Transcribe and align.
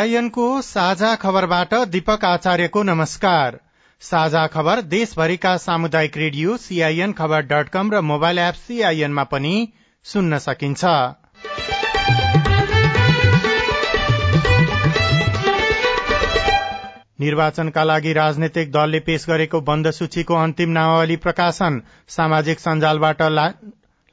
सीआईएनको 0.00 0.44
साझा 0.62 1.14
खबरबाट 1.14 1.74
दीपक 1.86 2.24
आचार्यको 2.24 2.82
नमस्कार। 2.82 3.58
साझा 4.02 4.46
खबर 4.46 4.80
देशभरिका 4.88 5.56
सामुदायिक 5.56 6.16
रेडियो 6.16 6.56
सीआईएन 6.56 7.12
खबर 7.12 7.42
डट 7.42 7.68
कम 7.68 7.90
र 7.90 8.00
मोबाइल 8.02 8.38
एप 8.38 8.54
सीआईएनमा 8.60 9.24
पनि 9.24 9.52
सुन्न 10.06 10.38
सकिन्छ। 10.38 10.84
निर्वाचनका 17.20 17.84
लागि 17.84 18.12
राजनैतिक 18.12 18.72
दलले 18.72 19.00
पेश 19.00 19.26
गरेको 19.28 19.60
बन्द 19.62 19.90
सूचीको 19.90 20.34
अन्तिम 20.36 20.70
नामावली 20.70 21.16
प्रकाशन 21.18 21.80
सामाजिक 22.08 22.60
सञ्जालबाट 22.60 23.22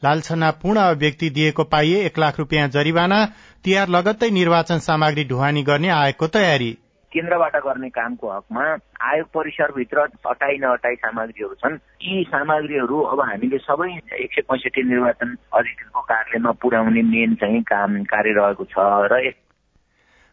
लालछनापूर्ण 0.04 0.80
अभिव्यक्ति 0.80 1.30
दिएको 1.30 1.64
पाइए 1.64 2.06
एक 2.06 2.20
लाख 2.20 2.40
रूपियाँ 2.40 2.68
जरिवाना 2.70 3.26
तिहार 3.66 3.88
लगत्तै 3.88 4.30
निर्वाचन 4.30 4.80
सामग्री 4.80 5.24
ढुवानी 5.24 5.64
गर्ने 5.64 5.90
आयोगको 5.90 6.28
तयारी। 6.28 6.72
केन्द्रबाट 7.12 7.56
गर्ने 7.56 7.90
कामको 7.90 8.30
हकमा 8.30 8.64
आयोग 9.02 9.28
परिसरभित्र 9.34 9.98
अटाइ 10.28 10.58
नअटाइ 10.58 10.96
सामग्रीहरू 10.96 11.54
छन्। 11.54 11.78
यी 12.04 12.24
सामग्रीहरू 12.24 13.02
अब 13.02 13.22
हामीले 13.22 13.58
सबै 13.58 13.90
एक 14.22 14.34
सय 14.34 14.42
पैँसठी 14.42 14.84
निर्वाचन 14.84 15.36
अधिकृतको 15.54 16.02
कार्यालयमा 16.02 16.52
पुर्याउने 16.62 17.02
मेन 17.02 17.36
चाहिँ 17.36 17.62
काम 17.64 18.04
कार्य 18.04 18.34
रहेको 18.38 18.64
छ 18.64 18.76
र 19.12 19.22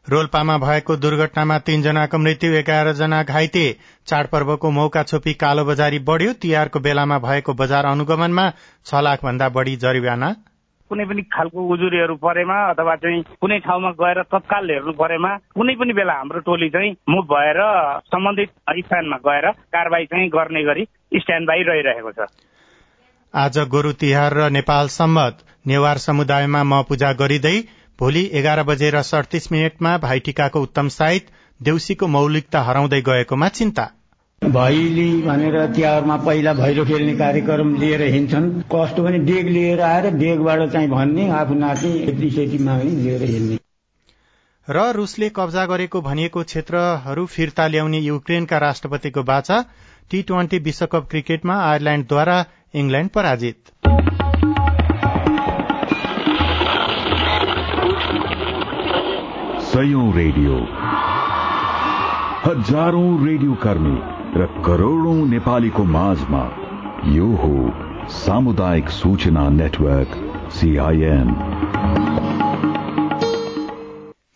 रोल्पामा 0.06 0.56
भएको 0.58 0.96
दुर्घटनामा 0.96 1.58
तीनजनाको 1.66 2.18
मृत्यु 2.18 2.52
एघार 2.54 2.92
जना 2.92 3.22
घाइते। 3.24 3.64
चाडपर्वको 4.06 4.70
मौका 4.70 5.02
छोपी 5.02 5.32
कालो 5.34 5.64
बजारी 5.64 5.98
बढ़्यो। 5.98 6.32
तिहारको 6.42 6.80
बेलामा 6.80 7.18
भएको 7.18 7.52
बजार 7.54 7.84
अनुगमनमा 7.86 8.44
छ 8.86 9.00
लाख 9.00 9.24
भन्दा 9.24 9.48
बढ़ी 9.48 9.76
जरिवाना। 9.76 10.28
कुनै 10.90 11.04
पनि 11.04 11.22
खालको 11.32 11.60
उजुरीहरू 11.74 12.14
परेमा 12.20 12.56
अथवा 12.70 12.94
चाहिँ 13.00 13.22
कुनै 13.40 13.58
ठाउँमा 13.64 13.90
गएर 13.96 14.22
तत्काल 14.28 14.70
हेर्नु 14.70 14.92
परेमा 14.92 15.30
कुनै 15.56 15.74
पनि 15.80 15.92
बेला 15.96 16.12
हाम्रो 16.14 16.40
टोली 16.44 16.68
चाहिँ 16.68 16.90
मुभ 17.08 17.24
भएर 17.24 17.60
सम्बन्धित 18.06 18.50
स्थानमा 18.84 19.16
गएर 19.24 19.50
कारवाही 19.72 20.06
चाहिँ 20.06 20.28
गर्ने 20.28 20.62
गरी 20.64 20.84
स्ट्यान्ड 21.16 21.48
बाई 21.48 21.62
रहिरहेको 21.62 22.12
छ। 22.12 22.28
आज 23.34 23.58
गोरु 23.72 23.92
तिहार 24.00 24.34
र 24.34 24.50
नेपाल 24.50 24.86
सम्मत 24.92 25.38
नेवार 25.66 25.98
समुदायमा 25.98 26.62
म 26.62 26.82
पूजा 26.88 27.12
गरिँदै 27.14 27.56
भोलि 27.98 28.22
एघार 28.32 28.62
बजेर 28.62 29.00
सडतिस 29.02 29.50
मिनटमा 29.52 29.96
भाइटिकाको 29.98 30.60
उत्तम 30.60 30.88
साइत 30.88 31.26
देउसीको 31.60 32.06
मौलिकता 32.06 32.60
हराउँदै 32.62 33.00
गएकोमा 33.00 33.48
चिन्ता। 33.48 33.84
भैली 34.42 35.10
भनेर 35.22 35.56
तिहारमा 35.74 36.16
पहिला 36.24 36.52
भैलो 36.54 36.84
खेल्ने 36.84 37.14
कार्यक्रम 37.16 37.74
लिएर 37.80 38.02
हिँड्छन्। 38.14 38.48
कस्तो 38.72 39.04
पनि 39.04 39.18
डेग 39.28 39.48
लिएर 39.48 39.80
आएर 39.80 40.10
डेगबाट 40.14 40.68
चाहिँ 40.72 40.88
भन्ने 40.88 41.28
आफू 41.32 41.54
नाच्ने 41.54 41.92
यति 42.00 42.30
सेतीमा 42.30 42.76
लिएर 42.82 43.22
हिँड्ने। 43.22 43.58
र 44.68 44.90
रूसले 44.92 45.28
कब्जा 45.36 45.64
गरेको 45.66 46.00
भनिएको 46.00 46.42
क्षेत्रहरू 46.42 47.26
फिर्ता 47.26 47.66
ल्याउने 47.68 47.98
युक्रेनका 48.00 48.58
राष्ट्रपतिको 48.58 49.22
बाचा 49.22 49.64
टी 50.10 50.22
ट्वेन्टी 50.22 50.58
विश्वकप 50.60 51.08
क्रिकेटमा 51.10 51.62
आयरल्याण्डद्वारा 51.62 52.44
इंग्ल्याण्ड 52.74 53.10
पराजित। 53.10 53.73
सयौं 59.74 60.12
रेडियो। 60.14 60.56
हजारौं 62.42 63.08
रेडियो 63.26 63.54
कर्मी 63.54 63.94
र 64.40 64.46
करोड़ौं 64.66 65.14
नेपालीको 65.26 65.84
माझमा 65.94 66.42
यो 67.06 67.30
हो 67.40 67.50
सामुदायिक 68.18 68.90
सूचना 68.90 69.48
नेटवर्क 69.56 70.14
सीआईएन 70.52 71.34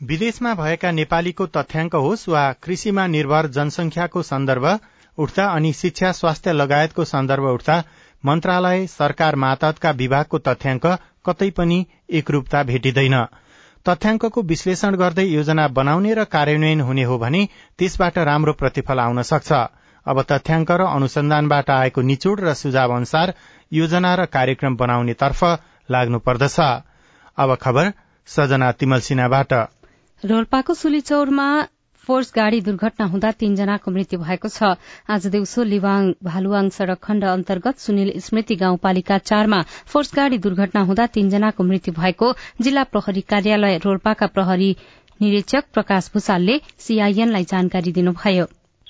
विदेशमा 0.03 0.55
भएका 0.55 0.91
नेपालीको 0.91 1.47
तथ्याङ्क 1.57 1.95
होस् 2.09 2.29
वा 2.29 2.45
कृषिमा 2.63 3.07
निर्भर 3.07 3.53
जनसंख्याको 3.55 4.23
सन्दर्भ 4.33 4.71
उठ्दा 5.19 5.51
अनि 5.51 5.73
शिक्षा 5.73 6.13
स्वास्थ्य 6.21 6.53
लगायतको 6.53 7.11
सन्दर्भ 7.15 7.53
उठ्दा 7.55 7.83
मन्त्रालय 8.25 8.87
सरकार 8.99 9.45
मातहतका 9.45 9.91
विभागको 9.91 10.47
तथ्याङ्क 10.49 10.97
कतै 11.27 11.51
पनि 11.51 11.85
एकरूपता 12.13 12.63
भेटिँदैन। 12.63 13.23
तथ्याङ्कको 13.89 14.43
विश्लेषण 14.43 14.97
गर्दै 14.97 15.25
योजना 15.25 15.69
बनाउने 15.69 16.15
र 16.15 16.25
कार्यान्वयन 16.25 16.81
हुने 16.81 17.05
हो 17.05 17.19
भने 17.19 17.49
त्यसबाट 17.79 18.19
राम्रो 18.19 18.53
प्रतिफल 18.53 18.99
आउन 18.99 19.23
सक्छ। 19.23 19.53
अब 20.07 20.23
तथ्याङ्क 20.23 20.71
र 20.71 20.83
अनुसन्धानबाट 20.89 21.71
आएको 21.71 22.01
निचोड 22.03 22.41
र 22.41 22.55
सुझाव 22.55 22.95
अनुसार 22.97 23.35
योजना 23.73 24.15
र 24.15 24.25
कार्यक्रम 24.27 24.77
बनाउनेतर्फ 24.77 25.45
लाग्नुपर्दछ 25.91 26.61
अब 27.39 27.55
खबर 27.55 27.93
सजना 28.29 28.71
रोल्पाको 30.25 30.75
सुलीचौरमा 30.75 31.49
फोर्स 32.09 32.33
गाड़ी 32.37 32.61
दुर्घटना 32.67 33.07
हुँदा 33.07 33.31
तीनजनाको 33.41 33.91
मृत्यु 33.91 34.19
भएको 34.21 34.49
छ। 34.49 34.69
आज 35.13 35.27
दिउँसो 35.29 35.63
लिवाङ 35.65 36.13
भालुवाङ 36.25 36.69
सड़क 36.73 36.99
खण्ड 37.05 37.25
अन्तर्गत 37.31 37.79
सुनिल 37.79 38.13
स्मृति 38.27 38.57
गाउँपालिका 38.57 39.19
चारमा 39.31 39.61
फोर्स 39.87 40.15
गाड़ी 40.17 40.39
दुर्घटना 40.47 40.83
हुँदा 40.89 41.07
तीनजनाको 41.15 41.65
मृत्यु 41.65 41.95
भएको 42.01 42.33
जिल्ला 42.61 42.85
प्रहरी 42.95 43.21
कार्यालय 43.29 43.79
रोल्पाका 43.85 44.27
प्रहरी 44.37 44.71
निरीक्षक 45.21 45.65
प्रकाश 45.75 46.11
भूषालले 46.15 46.61
सीआईएनलाई 46.87 47.45
जानकारी 47.53 47.93
दिनुभयो। 47.93 48.47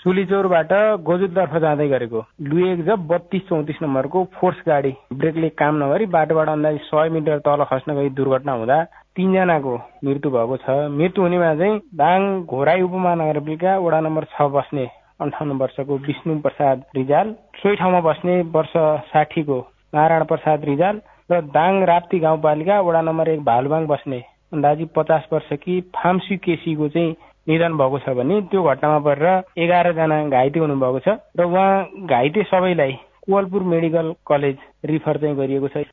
सुलीचौरबाट 0.09 0.71
गोजुततर्फ 1.05 1.55
जाँदै 1.63 1.87
गरेको 1.89 2.21
लुएक 2.43 2.85
जब 2.85 3.01
बत्तीस 3.07 3.43
चौतिस 3.49 3.81
नम्बरको 3.83 4.23
फोर्स 4.35 4.63
गाडी 4.67 4.93
ब्रेकले 5.15 5.49
काम 5.53 5.83
नगरी 5.83 6.07
बाटोबाट 6.15 6.49
अन्दाजी 6.49 6.79
सय 6.85 7.09
मिटर 7.17 7.39
तल 7.45 7.65
खस्न 7.71 7.95
गई 7.95 8.09
दुर्घटना 8.17 8.53
हुँदा 8.53 8.79
तीनजनाको 9.17 9.75
मृत्यु 10.05 10.31
भएको 10.31 10.57
छ। 10.57 10.79
मृत्यु 10.95 11.25
हुनेमा 11.25 11.53
चाहिँ 11.55 11.81
दाङ 12.01 12.25
घोराई 12.49 12.81
उपमहानगरपालिका 12.83 13.77
वडा 13.79 14.01
नम्बर 14.01 14.25
छ 14.33 14.49
बस्ने 14.57 14.89
अन्ठाउन्न 15.21 15.59
वर्षको 15.61 16.01
विष्णु 16.09 16.39
प्रसाद 16.41 16.89
रिजाल 16.97 17.37
सोही 17.61 17.77
ठाउँमा 17.77 18.01
बस्ने 18.09 18.41
वर्ष 18.57 18.75
साठीको 19.13 19.61
नारायण 19.95 20.25
प्रसाद 20.33 20.65
रिजाल 20.65 21.05
र 21.31 21.45
दाङ 21.53 21.85
राप्ती 21.87 22.19
गाउँपालिका 22.21 22.81
वडा 22.83 23.01
नम्बर 23.05 23.29
एक 23.29 23.45
भालुबाङ 23.45 23.87
बस्ने 23.87 24.25
अन्दाजी 24.55 24.85
पचास 24.97 25.33
वर्षकी 25.33 25.81
फाम्सी 25.97 26.37
केसीको 26.45 26.89
चाहिँ 26.91 27.17
निधन 27.49 27.77
भएको 27.77 27.99
छ 27.99 28.17
भने 28.17 28.41
त्यो 28.51 28.63
घटनामा 28.63 28.99
परेर 29.07 29.63
एघारजना 29.65 30.17
घाइते 30.29 30.61
हुनुभएको 30.61 30.99
छ 31.01 31.17
र 31.39 31.45
उहाँ 31.45 32.07
घाइते 32.07 32.43
सबैलाई 32.51 32.93
कोवलपुर 33.25 33.63
मेडिकल 33.73 34.13
कलेज 34.27 34.57
रिफर 34.85 35.17
चाहिँ 35.19 35.37
गरिएको 35.37 35.69
छ। 35.69 35.85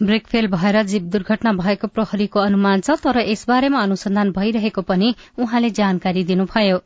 ब्रेक 0.00 0.26
फेल 0.26 0.46
भएर 0.48 0.82
जीव 0.82 1.02
दुर्घटना 1.12 1.52
भएको 1.52 1.86
प्रहरीको 1.88 2.40
अनुमान 2.40 2.80
छ 2.80 2.98
तर 3.04 3.18
यसबारेमा 3.28 3.82
अनुसन्धान 3.82 4.30
भइरहेको 4.32 4.82
पनि 4.82 5.14
उहाँले 5.38 5.70
जानकारी 5.78 6.24
दिनुभयो। 6.24 6.78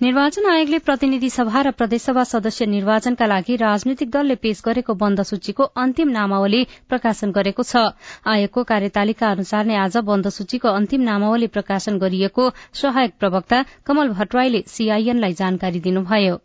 निर्वाचन 0.00 0.46
आयोगले 0.46 0.78
प्रतिनिधि 0.86 1.28
सभा 1.30 1.60
र 1.62 1.70
प्रदेशसभा 1.72 2.22
सदस्य 2.30 2.66
निर्वाचनका 2.68 3.26
लागि 3.26 3.54
राजनीतिक 3.56 4.10
दलले 4.10 4.34
पेश 4.36 4.60
गरेको 4.64 4.94
बन्द 4.94 5.22
सूचीको 5.22 5.64
अन्तिम 5.74 6.08
नामावली 6.12 6.60
प्रकाशन 6.88 7.30
गरेको 7.32 7.62
छ। 7.62 7.84
आयोगको 8.28 8.64
कार्यतालिका 8.70 9.30
अनुसार 9.30 9.64
नै 9.64 9.76
आज 9.80 9.96
बन्द 10.04 10.28
सूचीको 10.28 10.68
अन्तिम 10.70 11.00
नामावली 11.02 11.46
प्रकाशन 11.48 11.96
गरिएको 11.98 12.50
सहायक 12.76 13.16
प्रवक्ता 13.18 13.62
कमल 13.86 14.12
भट्टराईले 14.12 14.60
सीआईएनलाई 14.68 15.32
जानकारी 15.40 15.80
दिनुभयो। 15.88 16.36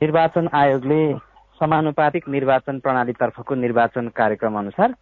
निर्वाचन 0.00 0.48
आयोगले 0.56 1.00
समानुपातिक 1.60 2.28
निर्वाचन 2.32 2.78
प्रणालीतर्फको 2.80 3.54
निर्वाचन 3.56 4.08
कार्यक्रम 4.16 4.58
अनुसार 4.58 4.96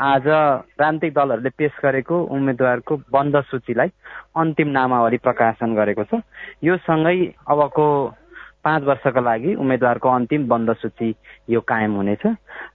आज 0.00 0.26
राजनीतिक 0.26 1.12
दलहरूले 1.14 1.50
पेश 1.58 1.72
गरेको 1.82 2.16
उम्मेद्वारको 2.26 2.96
बन्द 3.12 3.40
सूचीलाई 3.46 3.88
अन्तिम 4.36 4.68
नामावली 4.68 5.18
प्रकाशन 5.22 5.74
गरेको 5.74 6.04
छ। 6.04 6.18
यो 6.64 6.76
सँगै 6.82 7.16
अबको 7.46 7.86
पाँच 8.64 8.82
वर्षका 8.82 9.20
लागि 9.20 9.54
उम्मेद्वारको 9.54 10.08
अन्तिम 10.10 10.46
बन्द 10.48 10.72
सूची 10.74 11.14
यो 11.48 11.60
कायम 11.62 11.94
हुनेछ। 11.94 12.26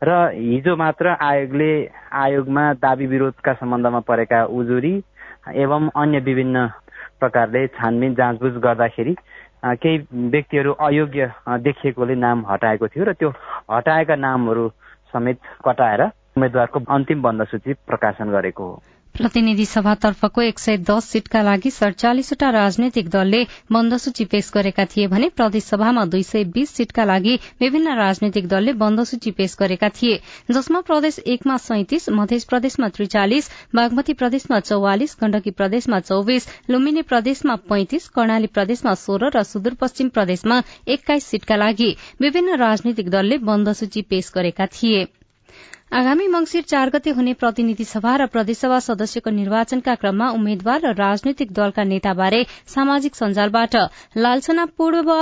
र 0.04 0.10
हिजो 0.32 0.76
मात्र 0.76 1.16
आयोगले 1.20 1.72
आयोगमा 2.16 2.64
दावी 2.80 3.08
विरोधका 3.08 3.54
सम्बन्धमा 3.54 4.00
परेका 4.08 4.44
उजुरी 4.48 4.94
एवं 5.60 5.90
अन्य 5.96 6.20
विभिन्न 6.24 6.68
प्रकारले 7.20 7.66
छानबिन 7.76 8.16
जाँचबुझ 8.16 8.54
गर्दाखेरि 8.64 9.16
केही 9.76 9.98
व्यक्तिहरू 10.30 10.72
अयोग्य 10.80 11.32
देखिएकोले 11.68 12.16
नाम 12.16 12.46
हटाएको 12.48 12.88
थियो 12.88 13.04
र 13.04 13.14
त्यो 13.14 13.30
हटाएका 13.72 14.16
नामहरू 14.18 14.68
समेत 15.14 15.40
कटाएर 15.68 16.02
उम्मेद्वारको 16.40 16.86
अन्तिम 16.90 17.22
बन्द 17.22 17.52
सूची 17.52 17.74
प्रकाशन 17.90 18.32
गरेको 18.32 18.70
हो। 18.70 18.82
प्रतिनिधि 19.16 19.64
सभातर्फको 19.66 20.42
एक 20.42 20.60
सय 20.60 20.78
दस 20.88 21.06
सीटका 21.06 21.42
लागि 21.42 21.70
सड़चालिसवटा 21.72 22.50
राजनैतिक 22.50 23.10
दलले 23.10 23.42
बन्द 23.72 23.98
सूची 23.98 24.26
पेश 24.26 24.52
गरेका 24.54 24.86
थिए 24.86 25.08
भने 25.14 25.30
प्रदेशसभामा 25.36 26.06
दुई 26.06 26.24
सय 26.24 26.44
बीस 26.54 26.70
सीटका 26.72 27.04
लागि 27.04 27.34
विभिन्न 27.62 27.96
राजनैतिक 27.98 28.48
दलले 28.48 28.74
बन्द 28.84 29.04
सूची 29.04 29.32
पेश 29.32 29.56
गरेका 29.60 29.90
थिए 29.98 30.20
जसमा 30.52 30.82
प्रदेश 30.82 31.20
एकमा 31.28 31.58
सैतिस 31.58 32.10
मध्य 32.12 32.40
प्रदेशमा 32.50 32.90
त्रिचालिस 32.96 33.52
बागमती 33.76 34.14
प्रदेशमा 34.14 34.60
चौवालिस 34.62 35.18
गण्डकी 35.22 35.52
प्रदेशमा 35.60 36.00
चौविस 36.06 36.50
लुम्बिनी 36.70 37.02
प्रदेशमा 37.12 37.56
पैंतिस 37.70 38.10
कर्णाली 38.10 38.54
प्रदेशमा 38.56 38.94
सोह्र 39.06 39.36
र 39.36 39.44
सुदूरपश्चिम 39.44 40.10
प्रदेशमा 40.10 40.64
एक्काइस 40.88 41.26
सीटका 41.26 41.56
लागि 41.58 41.96
विभिन्न 42.22 42.58
राजनैतिक 42.58 43.10
दलले 43.10 43.38
बन्द 43.46 43.74
सूची 43.74 44.02
पेश 44.10 44.32
गरेका 44.36 44.66
थिए। 44.74 45.08
आगामी 46.00 46.26
मंगिर 46.34 46.66
चार 46.72 46.90
गते 46.96 47.14
हुने 47.20 47.32
प्रतिनिधि 47.40 47.88
सभा 47.92 48.12
र 48.22 48.28
प्रदेशसभा 48.36 48.78
सदस्यको 48.90 49.34
निर्वाचनका 49.40 49.96
क्रममा 50.04 50.30
उम्मेद्वार 50.38 50.86
र 50.88 50.94
राजनैतिक 51.02 51.58
दलका 51.62 51.88
नेताबारे 51.96 52.46
सामाजिक 52.76 53.22
सञ्जालबाट 53.24 53.84
लालछनापूर्व 54.28 55.14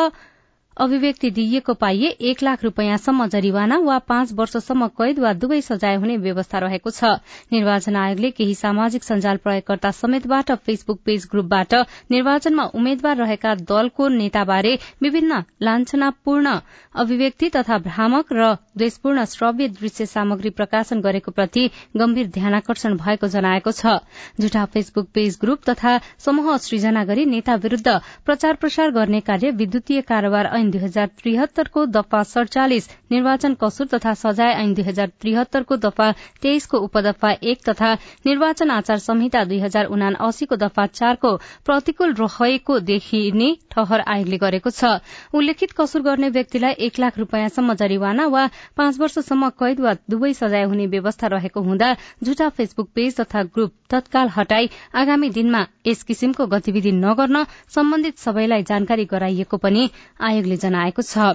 अभिव्यक्ति 0.78 1.30
दिइएको 1.32 1.74
पाइए 1.74 2.08
एक 2.30 2.42
लाख 2.44 2.64
रूपियाँसम्म 2.64 3.26
जरिवाना 3.28 3.78
वा 3.80 3.98
पाँच 4.08 4.32
वर्षसम्म 4.34 4.88
कैद 4.98 5.20
वा 5.20 5.32
दुवै 5.34 5.60
सजाय 5.62 5.96
हुने 5.96 6.18
व्यवस्था 6.18 6.60
रहेको 6.60 6.90
छ। 6.90 7.04
निर्वाचन 7.52 7.96
आयोगले 7.96 8.30
केही 8.32 8.54
सामाजिक 8.56 9.04
सञ्जाल 9.04 9.38
प्रयोगकर्ता 9.38 9.92
समेतबाट 9.92 10.52
फेसबुक 10.66 11.00
पेज 11.06 11.26
ग्रुपबाट 11.32 11.74
निर्वाचनमा 12.12 12.64
उम्मेद्वार 12.76 13.18
रहेका 13.18 13.54
दलको 13.64 14.08
नेताबारे 14.18 14.78
विभिन्न 15.02 15.44
लान्छनापूर्ण 15.62 16.54
अभिव्यक्ति 16.96 17.50
तथा 17.56 17.78
भ्रामक 17.88 18.34
र 18.34 18.54
द्वेषपूर्ण 18.78 19.26
श्रव्य 19.28 19.68
दृश्य 19.80 20.06
सामग्री 20.06 20.50
प्रकाशन 20.52 21.02
गरेको 21.02 21.32
प्रति 21.32 21.70
गम्भीर 21.98 22.28
ध्यानकर्षण 22.38 22.98
भएको 22.98 23.28
जनाएको 23.30 23.72
छ। 23.72 23.98
झुटा 24.42 24.66
फेसबुक 24.68 25.10
पेज 25.14 25.38
ग्रुप 25.42 25.70
तथा 25.70 25.98
समूह 26.20 26.56
सृजना 26.60 27.04
गरी 27.06 27.26
नेता 27.26 27.56
विरूद्ध 27.58 27.98
प्रचार 28.26 28.56
प्रसार 28.62 28.92
गर्ने 28.92 29.20
कार्य 29.24 29.52
विद्युतीय 29.58 30.02
कारोबार 30.04 30.46
ऐन 30.58 30.67
दुई 30.72 30.82
हजार 30.82 31.08
त्रिहत्तरको 31.22 31.86
दफा 31.96 32.22
सड़चालिस 32.26 32.90
निर्वाचन 33.12 33.54
कसुर 33.62 33.88
तथा 33.94 34.14
सजाय 34.22 34.54
ऐन 34.54 34.74
दुई 34.74 34.84
हजार 34.84 35.12
त्रिहत्तरको 35.22 35.78
दफा 35.86 36.12
तेइसको 36.42 36.78
उपदफा 36.88 37.32
एक 37.52 37.64
तथा 37.70 37.94
निर्वाचन 38.26 38.72
आचार 38.72 39.00
संहिता 39.00 39.44
दुई 39.46 39.60
हजार 39.60 39.86
उना 39.98 40.12
अस्सीको 40.28 40.56
दफा 40.58 40.86
चारको 40.94 41.36
प्रतिकूल 41.66 42.14
रहेको 42.22 42.80
देखिने 42.92 43.50
ठहर 43.72 44.04
आयोगले 44.08 44.38
गरेको 44.38 44.70
छ। 44.72 44.94
उल्लेखित 45.34 45.72
कसुर 45.78 46.02
गर्ने 46.02 46.30
व्यक्तिलाई 46.38 46.74
एक 46.88 47.00
लाख 47.00 47.18
रूपियाँसम्म 47.20 47.74
जरिवाना 47.82 48.26
वा 48.28 48.46
पाँच 48.78 49.00
वर्षसम्म 49.00 49.50
कैद 49.62 49.80
वा 49.80 49.94
दुवै 50.10 50.34
सजाय 50.34 50.64
हुने 50.66 50.88
व्यवस्था 50.88 51.28
रहेको 51.36 51.62
हुँदा 51.62 51.94
झुटा 52.24 52.50
फेसबुक 52.58 52.90
पेज 52.96 53.16
तथा 53.20 53.44
ग्रुप 53.56 53.74
तत्काल 53.90 54.30
हटाई 54.36 54.70
आगामी 54.96 55.30
दिनमा 55.38 55.66
यस 55.88 56.04
किसिमको 56.04 56.46
गतिविधि 56.48 56.92
नगर्न 56.94 57.44
सम्बन्धित 57.76 58.18
सबैलाई 58.20 58.64
जानकारी 58.70 59.06
गराइएको 59.12 59.58
पनि 59.58 59.90
आयोगले 60.30 60.57
जनाएको 60.60 61.06
छ। 61.06 61.28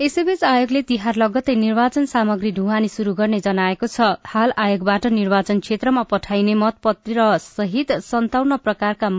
यसैबीच 0.00 0.42
आयोगले 0.44 0.82
तिहार 0.88 1.16
लगत्तै 1.16 1.54
निर्वाचन 1.60 2.04
सामग्री 2.06 2.50
ढुवानी 2.52 2.88
शुरू 2.90 3.14
गर्ने 3.14 3.40
जनाएको 3.44 3.86
छ। 3.88 4.10
हाल 4.32 4.52
आयोगबाट 4.64 5.06
निर्वाचन 5.14 5.60
क्षेत्रमा 5.60 6.02
पठाइने 6.10 6.54
मतपत्र 6.62 7.30
सहित 7.44 7.92
सन्ताउन्न 8.08 8.56
प्रकारका 8.66 9.10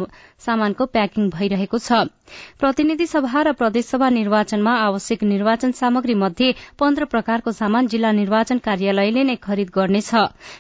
सामानको 0.46 0.86
प्याकिङ 0.94 1.30
भइरहेको 1.32 1.82
छ। 1.82 2.06
प्रतिनिधि 2.60 3.06
सभा 3.08 3.42
र 3.42 3.52
प्रदेशसभा 3.54 4.10
निर्वाचनमा 4.10 4.74
आवश्यक 4.82 5.24
निर्वाचन 5.24 5.72
सामग्री 5.80 6.14
मध्ये 6.24 6.52
पन्ध्र 6.80 7.06
प्रकारको 7.06 7.52
सामान 7.52 7.88
जिल्ला 7.88 8.12
निर्वाचन 8.12 8.58
कार्यालयले 8.68 9.24
नै 9.24 9.36
खरिद 9.44 9.70
गर्नेछ। 9.76 10.12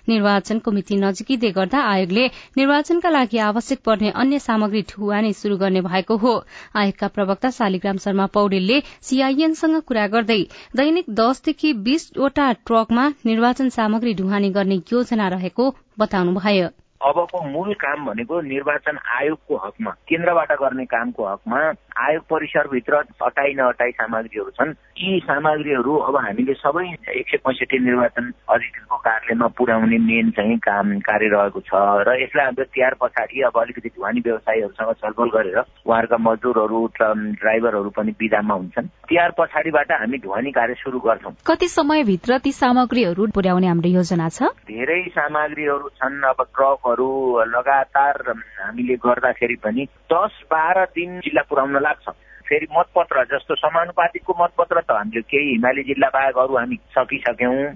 निर्वाचनको 0.09 0.71
मिति 0.71 0.95
नजिकिँदै 0.97 1.51
गर्दा 1.51 1.81
आयोगले 1.93 2.25
निर्वाचनका 2.57 3.09
लागि 3.09 3.37
आवश्यक 3.47 3.79
पर्ने 3.85 4.09
अन्य 4.15 4.39
सामग्री 4.39 4.81
ढुवानी 4.91 5.33
शुरू 5.33 5.57
गर्ने 5.57 5.81
भएको 5.81 6.17
हो। 6.17 6.33
आयोगका 6.75 7.07
प्रवक्ता 7.17 7.49
शालिग्राम 7.57 7.97
शर्मा 8.05 8.25
पौडेलले 8.37 8.81
सीआईएनसँग 9.09 9.81
कुरा 9.87 10.07
गर्दै 10.15 10.41
दैनिक 10.77 11.05
दसदेखि 11.19 11.73
बीसवटा 11.85 12.51
ट्रकमा 12.65 13.07
निर्वाचन 13.25 13.69
सामग्री 13.77 14.13
ढुवानी 14.13 14.49
गर्ने 14.51 14.81
योजना 14.91 15.27
रहेको 15.29 15.73
बताउनुभयो। 15.99 16.67
अबको 17.01 17.41
मूल 17.41 17.73
काम 17.73 18.05
भनेको 18.05 18.39
निर्वाचन 18.41 18.97
आयोगको 19.15 19.57
हकमा 19.57 19.91
केन्द्रबाट 20.07 20.51
गर्ने 20.51 20.85
कामको 20.85 21.27
हकमा 21.27 21.59
आयोग 21.97 22.23
परिसरभित्र 22.29 22.95
अटाइ 23.25 23.53
नअटाइ 23.57 23.91
सामग्रीहरू 23.91 24.49
छन्। 24.49 24.73
यी 24.97 25.19
सामग्रीहरू 25.25 25.95
अब 26.07 26.15
हामीले 26.25 26.53
सबै 26.53 26.85
एक 27.13 27.27
सय 27.29 27.37
पैँसठी 27.37 27.77
निर्वाचन 27.85 28.31
अधिकृतको 28.49 28.97
कार्यालयमा 28.97 29.47
पुर्याउने 29.57 29.97
मेन 29.97 30.29
चाहिँ 30.37 30.57
काम 30.57 30.97
कार्य 30.99 31.27
रहेको 31.33 31.59
छ 31.59 31.71
र 32.07 32.15
यसलाई 32.21 32.45
हाम्रो 32.45 32.65
तिहार 32.73 32.93
पछाडि 33.01 33.41
अब 33.49 33.57
अलिकति 33.61 33.89
ढुवानी 33.89 34.19
व्यवसायीहरूसँग 34.25 34.93
छलफल 35.01 35.29
गरेर 35.37 35.57
उहाँहरूका 35.57 36.17
मजदुरहरू 36.17 36.79
ड्राइभरहरू 36.97 37.89
पनि 37.97 38.11
विधामा 38.21 38.53
हुन्छन्। 38.53 38.87
तिहार 39.09 39.31
पछाडिबाट 39.37 39.91
हामी 39.91 40.17
ढुवानी 40.17 40.51
कार्य 40.51 40.73
सुरु 40.83 40.99
गर्छौँ। 40.99 41.33
कति 41.47 41.67
समयभित्र 41.67 42.37
ती 42.43 42.51
सामग्रीहरू 42.51 43.27
पुर्याउने 43.35 43.67
हाम्रो 43.67 43.89
योजना 43.89 44.29
छ? 44.29 44.53
धेरै 44.69 45.01
सामग्रीहरू 45.17 45.89
छन् 45.97 46.21
अब 46.29 46.45
ट्रकहरू 46.55 47.09
लगातार 47.47 48.15
हामीले 48.61 48.95
गर्दाखेरि 49.05 49.55
पनि 49.63 49.85
दस 50.11 50.33
बाह्र 50.51 50.85
दिन 50.95 51.19
जिल्ला 51.19 51.41
पुर्याउन 51.49 51.86
लाग्छ। 51.87 52.15
फेरि 52.47 52.67
मतपत्र 52.77 53.23
जस्तो 53.31 53.55
समानुपातिकको 53.55 54.33
मतपत्र 54.43 54.79
त 54.79 54.91
हामीले 54.97 55.27
केही 55.27 55.51
हिमाली 55.51 55.83
जिल्ला 55.89 56.09
बाहेक 56.15 56.37
हामी 56.37 56.77
सकिसक्यौं। 56.95 57.75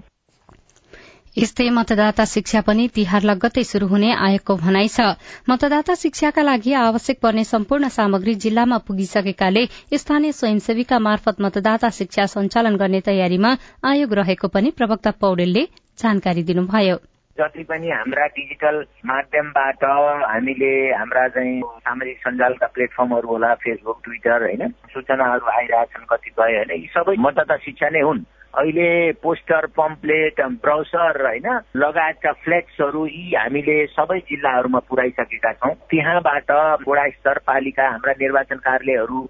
यस्तै 1.36 1.68
मतदाता 1.72 2.24
शिक्षा 2.28 2.60
पनि 2.60 2.86
तिहार 2.94 3.22
लगत्तै 3.24 3.62
शुरू 3.64 3.86
हुने 3.88 4.10
आयोगको 4.24 4.56
भनाइ 4.56 4.88
छ। 4.88 5.16
मतदाता 5.48 5.94
शिक्षाका 5.94 6.42
लागि 6.42 6.72
आवश्यक 6.80 7.20
पर्ने 7.22 7.44
सम्पूर्ण 7.44 7.88
सामग्री 7.88 8.34
जिल्लामा 8.44 8.78
पुगिसकेकाले 8.88 9.62
स्थानीय 9.96 10.32
स्वयंसेवीका 10.32 10.98
मार्फत 10.98 11.40
मतदाता 11.40 11.88
शिक्षा 12.00 12.26
सञ्चालन 12.34 12.76
गर्ने 12.76 13.00
तयारीमा 13.08 13.56
आयोग 13.92 14.12
रहेको 14.20 14.52
पनि 14.52 14.76
प्रवक्ता 14.76 15.16
पौडेलले 15.20 15.64
जानकारी 15.98 16.42
दिनुभयो। 16.44 17.00
जति 17.38 17.62
पनि 17.64 17.90
हाम्रा 17.90 18.26
डिजिटल 18.26 18.76
माध्यमबाट 19.06 19.84
हामीले 19.84 20.72
हाम्रा 20.92 21.26
चाहिँ 21.28 21.60
सामाजिक 21.64 22.18
सञ्जालका 22.18 22.66
प्लेटफर्महरू 22.74 23.28
होला 23.28 23.54
फेसबुक 23.54 24.00
ट्विटर 24.04 24.42
होइन 24.42 24.68
सूचनाहरू 24.92 25.46
आइरहेछन् 25.52 26.04
कतिपय 26.10 26.56
होइन 26.56 26.70
यी 26.76 26.88
सबै 26.92 27.14
मतदाता 27.18 27.56
शिक्षा 27.64 27.88
नै 27.88 28.00
हुन्। 28.00 28.20
अहिले 28.52 28.88
पोस्टर 29.24 29.66
पम्पलेट 29.76 30.40
ब्राउसर 30.60 31.20
होइन 31.26 31.48
लगायतका 31.76 32.32
फ्लेक्सहरू 32.44 33.06
यी 33.06 33.24
हामीले 33.34 33.76
सबै 33.96 34.18
जिल्लाहरूमा 34.28 34.78
पुर्याइसकेका 34.90 35.52
छौँ। 35.52 35.74
त्यहाँबाट 35.88 36.50
वडा 36.88 37.08
स्तर 37.16 37.38
पालिका 37.48 37.88
हाम्रा 37.88 38.12
निर्वाचन 38.20 38.60
कार्यालयहरू 38.68 39.20